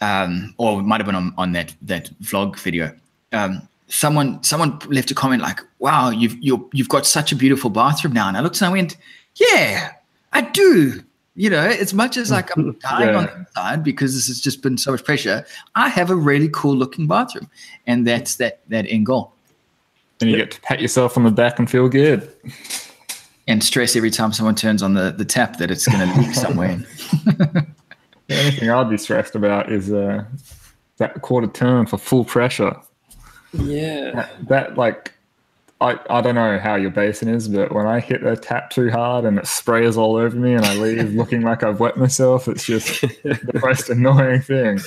[0.00, 2.94] um, or it might have been on, on that that vlog video.
[3.32, 7.68] Um, someone someone left a comment like, "Wow, you've you you've got such a beautiful
[7.68, 8.96] bathroom now." And I looked and I went,
[9.36, 9.92] "Yeah,
[10.32, 11.04] I do."
[11.36, 14.62] You know, as much as like I'm dying on the inside because this has just
[14.62, 17.50] been so much pressure, I have a really cool looking bathroom,
[17.86, 19.32] and that's that that end goal.
[20.20, 22.32] And you get to pat yourself on the back and feel good.
[23.48, 26.34] and stress every time someone turns on the, the tap that it's going to leak
[26.34, 26.78] somewhere.
[27.26, 30.24] The only thing I'd be stressed about is uh,
[30.98, 32.74] that quarter turn for full pressure.
[33.52, 35.13] Yeah, That, that, like,
[35.84, 38.90] I, I don't know how your basin is, but when I hit the tap too
[38.90, 42.48] hard and it sprays all over me and I leave looking like I've wet myself,
[42.48, 44.80] it's just the most annoying thing.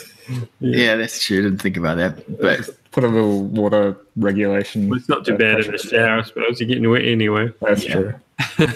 [0.60, 1.40] yeah, that's true.
[1.40, 2.40] I didn't think about that.
[2.42, 4.90] But Put a little water regulation.
[4.90, 6.20] well, it's not too bad in the shower.
[6.20, 7.54] I suppose you're getting wet anyway.
[7.62, 7.94] That's Yeah.
[7.94, 8.14] true.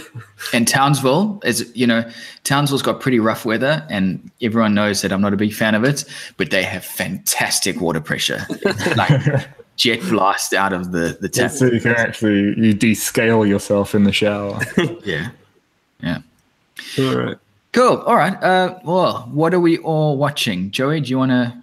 [0.53, 2.07] and Townsville is, you know,
[2.43, 5.83] Townsville's got pretty rough weather, and everyone knows that I'm not a big fan of
[5.83, 6.03] it.
[6.37, 8.45] But they have fantastic water pressure,
[8.95, 9.47] like
[9.81, 11.49] jet blast out of the the tap.
[11.51, 14.59] so you can actually you descale yourself in the shower.
[15.03, 15.31] Yeah,
[16.01, 16.19] yeah.
[16.99, 17.37] All right.
[17.73, 17.97] Cool.
[18.05, 18.35] All right.
[18.43, 20.69] Uh, well, what are we all watching?
[20.71, 21.55] Joey, do you want to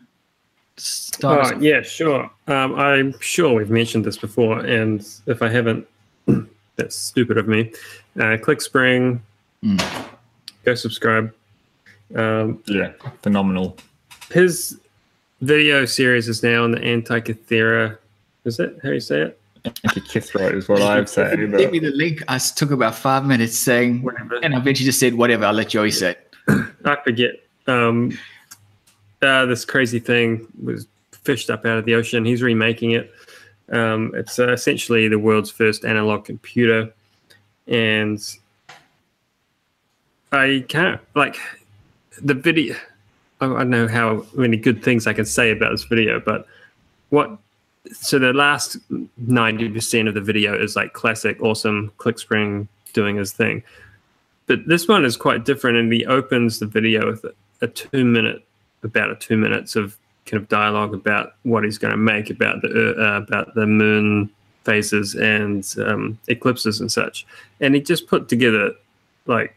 [0.79, 1.41] start?
[1.47, 2.31] us Oh, yeah, sure.
[2.49, 5.87] Um, I'm sure we've mentioned this before, and if I haven't,
[6.77, 7.73] that's stupid of me.
[8.17, 9.21] Uh, ClickSpring,
[9.63, 9.81] Mm.
[10.65, 11.33] go subscribe.
[12.17, 12.93] Um, yeah,
[13.23, 13.77] phenomenal.
[14.33, 14.79] his
[15.41, 17.99] video series is now on the Antikythera.
[18.49, 19.41] Is that how you say it?
[19.65, 21.39] Kithra is what I've said.
[21.39, 22.23] Give me the link.
[22.29, 24.37] I took about five minutes saying, Whatever.
[24.43, 25.45] and I eventually just said, whatever.
[25.45, 26.35] I'll let Joey say it.
[26.85, 27.33] I forget.
[27.67, 28.17] Um,
[29.21, 32.25] uh, this crazy thing was fished up out of the ocean.
[32.25, 33.13] He's remaking it.
[33.71, 36.91] Um, it's uh, essentially the world's first analog computer,
[37.67, 38.19] and
[40.33, 41.37] I can't like
[42.23, 42.77] the video.
[43.41, 46.47] I I don't know how many good things I can say about this video, but
[47.11, 47.37] what?
[47.93, 48.77] So the last
[49.17, 53.63] ninety percent of the video is like classic, awesome ClickSpring doing his thing.
[54.47, 58.05] But this one is quite different and he opens the video with a, a two
[58.05, 58.45] minute
[58.83, 62.63] about a two minutes of kind of dialogue about what he's going to make about
[62.63, 64.31] the uh, about the moon
[64.65, 67.27] phases and um, eclipses and such.
[67.61, 68.73] And he just put together
[69.27, 69.57] like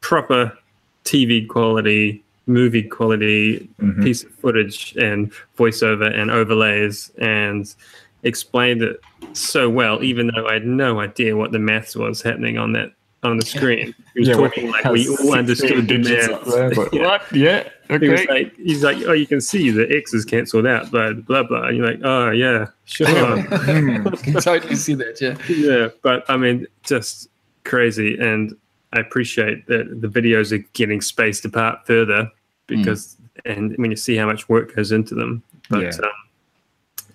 [0.00, 0.56] proper
[1.04, 4.02] tv quality movie quality Mhm.
[4.02, 7.74] piece of footage and voiceover and overlays and
[8.22, 9.00] explained it
[9.32, 12.92] so well, even though I had no idea what the maths was happening on that
[13.22, 13.94] on the screen.
[14.14, 16.54] He was Yeah, talking like we all understood the digits up maths.
[16.56, 17.02] there, but Yeah.
[17.02, 17.22] What?
[17.32, 17.68] Yeah.
[18.00, 18.26] He was Okay.
[18.32, 21.64] like, he's like, oh, you can see the X is cancelled out, but blah blah.
[21.64, 23.06] And you're like, oh yeah, sure.
[23.08, 23.42] I
[24.22, 25.20] can totally see that.
[25.20, 25.36] Yeah.
[25.48, 27.28] yeah, but I mean, just
[27.64, 28.56] crazy, and
[28.92, 32.30] I appreciate that the videos are getting spaced apart further
[32.66, 35.90] because, and when you see how much work goes into them, but Yeah.
[36.02, 36.10] um,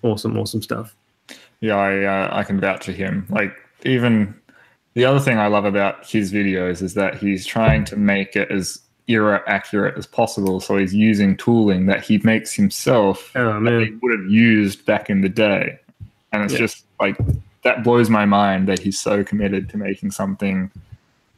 [0.02, 0.94] awesome, awesome stuff.
[1.60, 3.26] Yeah, I uh, I can vouch for him.
[3.28, 3.54] Like
[3.84, 4.34] even
[4.94, 8.50] the other thing I love about his videos is that he's trying to make it
[8.50, 10.60] as era accurate as possible.
[10.60, 15.08] So he's using tooling that he makes himself Oh that he would have used back
[15.10, 15.78] in the day,
[16.32, 16.58] and it's Yeah.
[16.60, 17.16] just like
[17.62, 20.70] that blows my mind that he's so committed to making something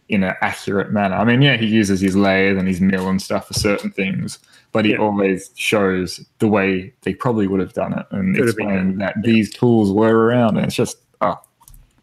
[0.08, 1.14] in an accurate manner.
[1.16, 4.38] I mean, yeah, he uses his lathe and his mill and stuff for certain things,
[4.72, 4.98] but he Yeah.
[4.98, 8.98] always shows the way they probably would have done it and Could have been explain
[8.98, 10.56] that these tools were around.
[10.56, 11.38] And it's just, oh,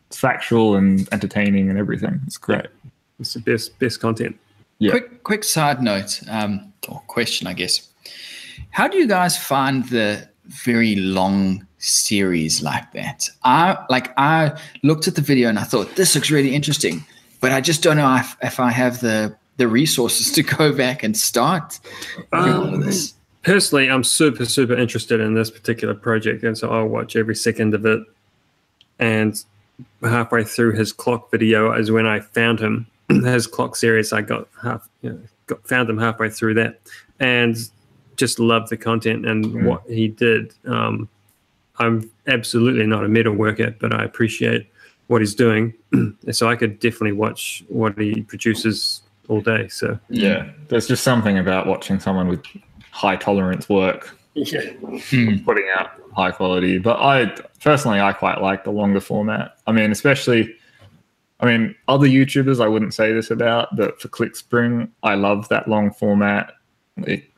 [0.07, 2.21] it's factual and entertaining and everything.
[2.27, 2.67] It's great.
[3.19, 4.37] it's the best best content.
[4.79, 4.91] Yeah.
[4.91, 7.87] Quick, quick side note um, or question, I guess.
[8.71, 13.29] How do you guys find the very long series like that?
[13.45, 14.13] I like.
[14.17, 17.03] I looked at the video and I thought this looks really interesting,
[17.41, 21.01] but I just don't know if, if I have the the resources to go back
[21.03, 21.79] and start
[22.33, 23.13] of this.
[23.43, 27.73] Personally, I'm super super interested in this particular project, and so I'll watch every second
[27.73, 28.01] of it.
[28.99, 29.41] And
[30.01, 32.87] halfway through his clock video is when I found him.
[33.09, 36.79] his clock series, I got half, you know, got found him halfway through that,
[37.19, 37.55] and
[38.15, 39.63] just loved the content and Mm.
[39.65, 40.53] what he did.
[40.65, 41.07] Um,
[41.77, 44.65] I'm absolutely not a metal worker, but I appreciate
[45.07, 45.73] what he's doing,
[46.31, 49.67] so I could definitely watch what he produces all day.
[49.67, 50.49] So Yeah.
[50.67, 52.43] There's just something about watching someone with
[52.91, 54.61] high tolerance work yeah,
[55.09, 55.37] Hmm.
[55.45, 56.77] putting out high quality.
[56.77, 59.57] But I personally, I quite like the longer format.
[59.67, 60.53] I mean, especially,
[61.39, 65.67] I mean, other YouTubers I wouldn't say this about, but for ClickSpring, I love that
[65.67, 66.53] long format, it,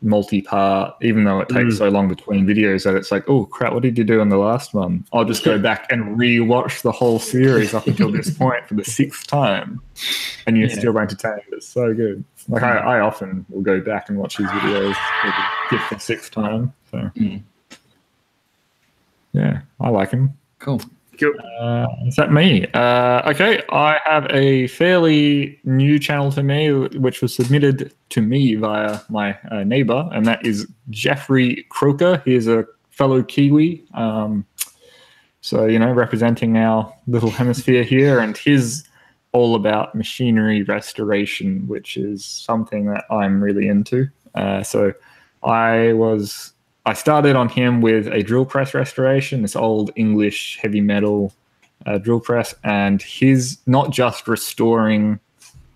[0.01, 0.95] multi-part.
[1.01, 1.77] Even though it takes Mm.
[1.77, 4.37] so long between videos, that it's like, oh crap, what did you do in the
[4.37, 5.03] last one?
[5.13, 8.83] I'll just go back and re-watch the whole series up until this point for the
[8.85, 9.81] sixth time,
[10.45, 10.75] and you're Yeah.
[10.75, 11.41] still entertained.
[11.51, 12.23] It's so good.
[12.49, 15.99] Like I, I often will go back and watch these videos for the fifth or
[15.99, 16.71] sixth time.
[16.91, 16.97] So.
[17.17, 17.41] Mm.
[19.33, 20.33] Yeah, I like him.
[20.59, 20.81] Cool.
[21.19, 21.33] Cool.
[21.59, 22.65] Uh, is that me?
[22.73, 28.55] Uh, okay, I have a fairly new channel to me, which was submitted to me
[28.55, 32.21] via my uh, neighbor, and that is Jeffrey Croker.
[32.25, 33.83] He is a fellow Kiwi.
[33.93, 34.45] Um,
[35.41, 38.83] so, you know, representing our little hemisphere here, and his
[39.33, 44.07] all about machinery restoration, which is something that I'm really into.
[44.35, 44.93] Uh, so,
[45.43, 46.53] I was
[46.87, 51.33] I started on him with a drill press restoration, this old English heavy metal
[51.85, 55.19] uh, drill press, and he's not just restoring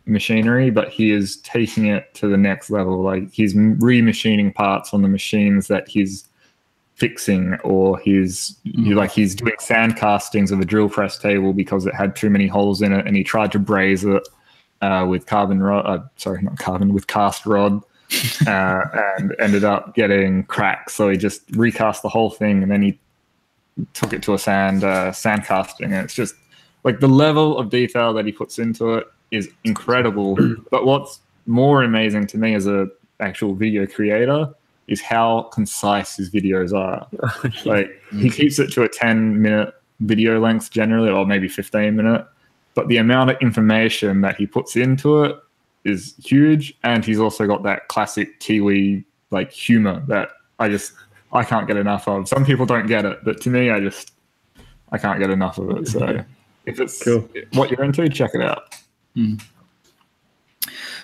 [0.06, 3.02] machinery, but he is taking it to the next level.
[3.02, 6.30] Like he's remachining parts on the machines that he's
[6.96, 11.86] fixing, or he's he, like he's doing sand castings of a drill press table because
[11.86, 14.26] it had too many holes in it, and he tried to braze it
[14.82, 15.86] uh, with carbon rod.
[15.86, 17.84] Uh, sorry, not carbon, with cast rod
[18.48, 18.82] uh,
[19.18, 20.94] and ended up getting cracks.
[20.94, 23.00] So he just recast the whole thing, and then he
[23.94, 26.36] took it to a sand uh, sand casting, and it's just
[26.84, 30.38] like the level of detail that he puts into it is incredible.
[30.72, 32.88] but what's more amazing to me as a
[33.20, 34.50] actual video creator
[34.88, 37.08] is how concise his videos are.
[37.66, 42.26] Like he keeps it to a 10 minute video length generally, or maybe 15 minute.
[42.74, 45.38] But the amount of information that he puts into it
[45.84, 50.30] is huge, and he's also got that classic Kiwi like humor that
[50.60, 50.94] I just
[51.34, 52.28] I can't get enough of.
[52.28, 54.12] Some people don't get it, but to me, I just
[54.92, 55.88] I can't get enough of it.
[55.88, 56.24] So
[56.66, 57.28] if it's Cool.
[57.54, 58.76] what you're into, check it out.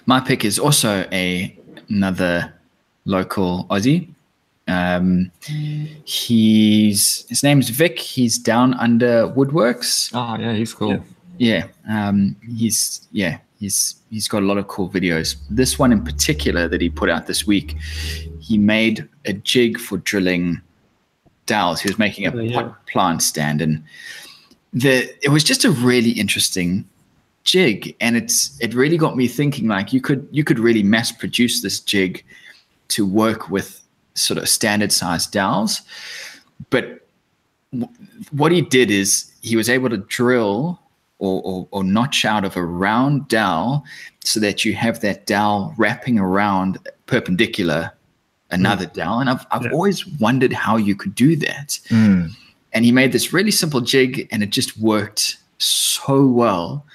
[0.06, 1.58] My pick is also a
[1.90, 2.54] another
[3.06, 4.10] local Aussie.
[4.68, 5.32] Um,
[6.04, 7.98] he's his name's Vic.
[8.00, 10.12] He's down under Woodworks.
[10.14, 11.04] Oh yeah, he's cool.
[11.38, 15.36] Yeah, um, he's yeah he's he's got a lot of cool videos.
[15.50, 17.76] This one in particular that he put out this week,
[18.40, 20.62] he made a jig for drilling
[21.46, 21.82] dowels.
[21.82, 22.62] He was making a Oh, yeah.
[22.62, 23.84] pot plant stand, and
[24.74, 26.88] the it was just a really interesting
[27.44, 29.68] jig, and it's it really got me thinking.
[29.68, 32.24] Like you could you could really mass produce this jig
[32.90, 33.82] to work with
[34.14, 35.82] sort of standard sized dowels,
[36.70, 37.08] but
[37.72, 37.92] w-
[38.32, 40.80] what he did is he was able to drill
[41.20, 43.84] or, or, or notch out of a round dowel
[44.24, 47.92] so that you have that dowel wrapping around perpendicular
[48.52, 49.20] another dowel.
[49.20, 49.72] And I've, I've Yeah.
[49.72, 51.80] always wondered how you could do that.
[51.90, 52.32] Mm.
[52.74, 56.86] And he made this really simple jig and it just worked so well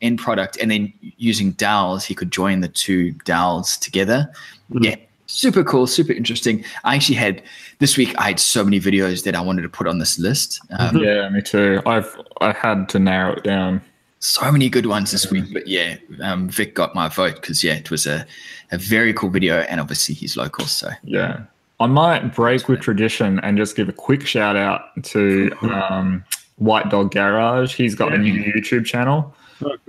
[0.00, 0.58] in product.
[0.60, 4.30] And then using dowels, he could join the two dowels together.
[4.72, 4.84] Mhm.
[4.84, 4.96] Yeah.
[5.30, 6.64] Super cool, super interesting.
[6.84, 7.40] I actually had
[7.78, 8.14] this week.
[8.18, 10.60] I had so many videos that I wanted to put on this list.
[10.78, 11.80] Um, Yeah, me too.
[11.86, 13.80] I've I had to narrow it down.
[14.18, 15.44] so many good ones this week.
[15.52, 18.26] But yeah, um, Vic got my vote because yeah, it was a,
[18.72, 20.66] a very cool video, and obviously he's local.
[20.66, 21.40] So Yeah.
[21.78, 26.22] I might break with tradition and just give a quick shout out to um,
[26.56, 27.74] White Dog Garage.
[27.74, 29.32] He's got a new YouTube channel.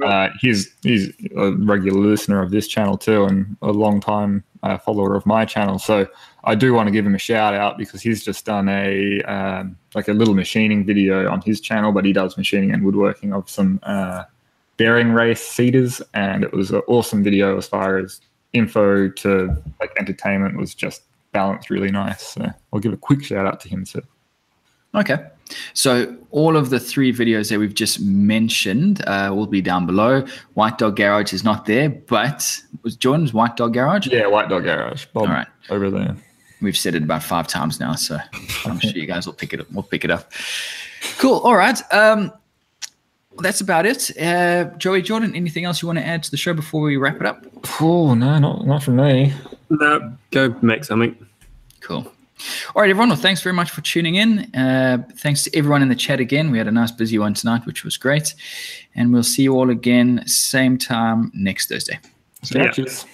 [0.04, 4.78] Uh, he's he's a regular listener of this channel too, and a long time uh,
[4.78, 5.80] follower of my channel.
[5.80, 6.08] So
[6.44, 9.78] I do want to give him a shout out because he's just done a um,
[9.96, 13.50] like a little machining video on his channel, but he does machining and woodworking of
[13.50, 14.24] some uh,
[14.78, 18.22] bearing race cedars, and it was an awesome video as far as
[18.54, 22.22] info to like entertainment was just balanced really nice.
[22.22, 24.02] So I'll give a quick shout out to him too.
[24.96, 25.28] okay,
[25.74, 30.26] so all of the three videos that we've just mentioned uh, will be down below.
[30.54, 34.08] White Dog Garage is not there, but was Jordan's White Dog Garage?
[34.08, 35.06] Yeah, White Dog Garage.
[35.14, 35.48] Bob All right.
[35.70, 36.16] over there.
[36.62, 38.18] We've said it about five times now, so
[38.66, 39.72] I'm sure you guys will pick it up.
[39.72, 40.32] We'll pick it up.
[41.18, 41.40] Cool.
[41.40, 41.82] All right.
[41.92, 42.32] Um,
[43.40, 44.12] that's about it.
[44.22, 47.16] Uh, Joey Jordan, anything else you want to add to the show before we wrap
[47.16, 47.46] it up?
[47.80, 49.34] Oh no, not not from me.
[49.70, 51.16] No, go make something.
[51.80, 52.12] Cool.
[52.76, 53.10] All right, everyone.
[53.10, 54.54] Well, thanks very much for tuning in.
[54.56, 56.52] Uh, thanks to everyone in the chat again.
[56.52, 58.34] We had a nice busy one tonight, which was great.
[58.96, 62.00] And we'll see you all again, same time next Thursday.
[62.52, 62.66] Yeah.
[62.66, 63.06] Catches.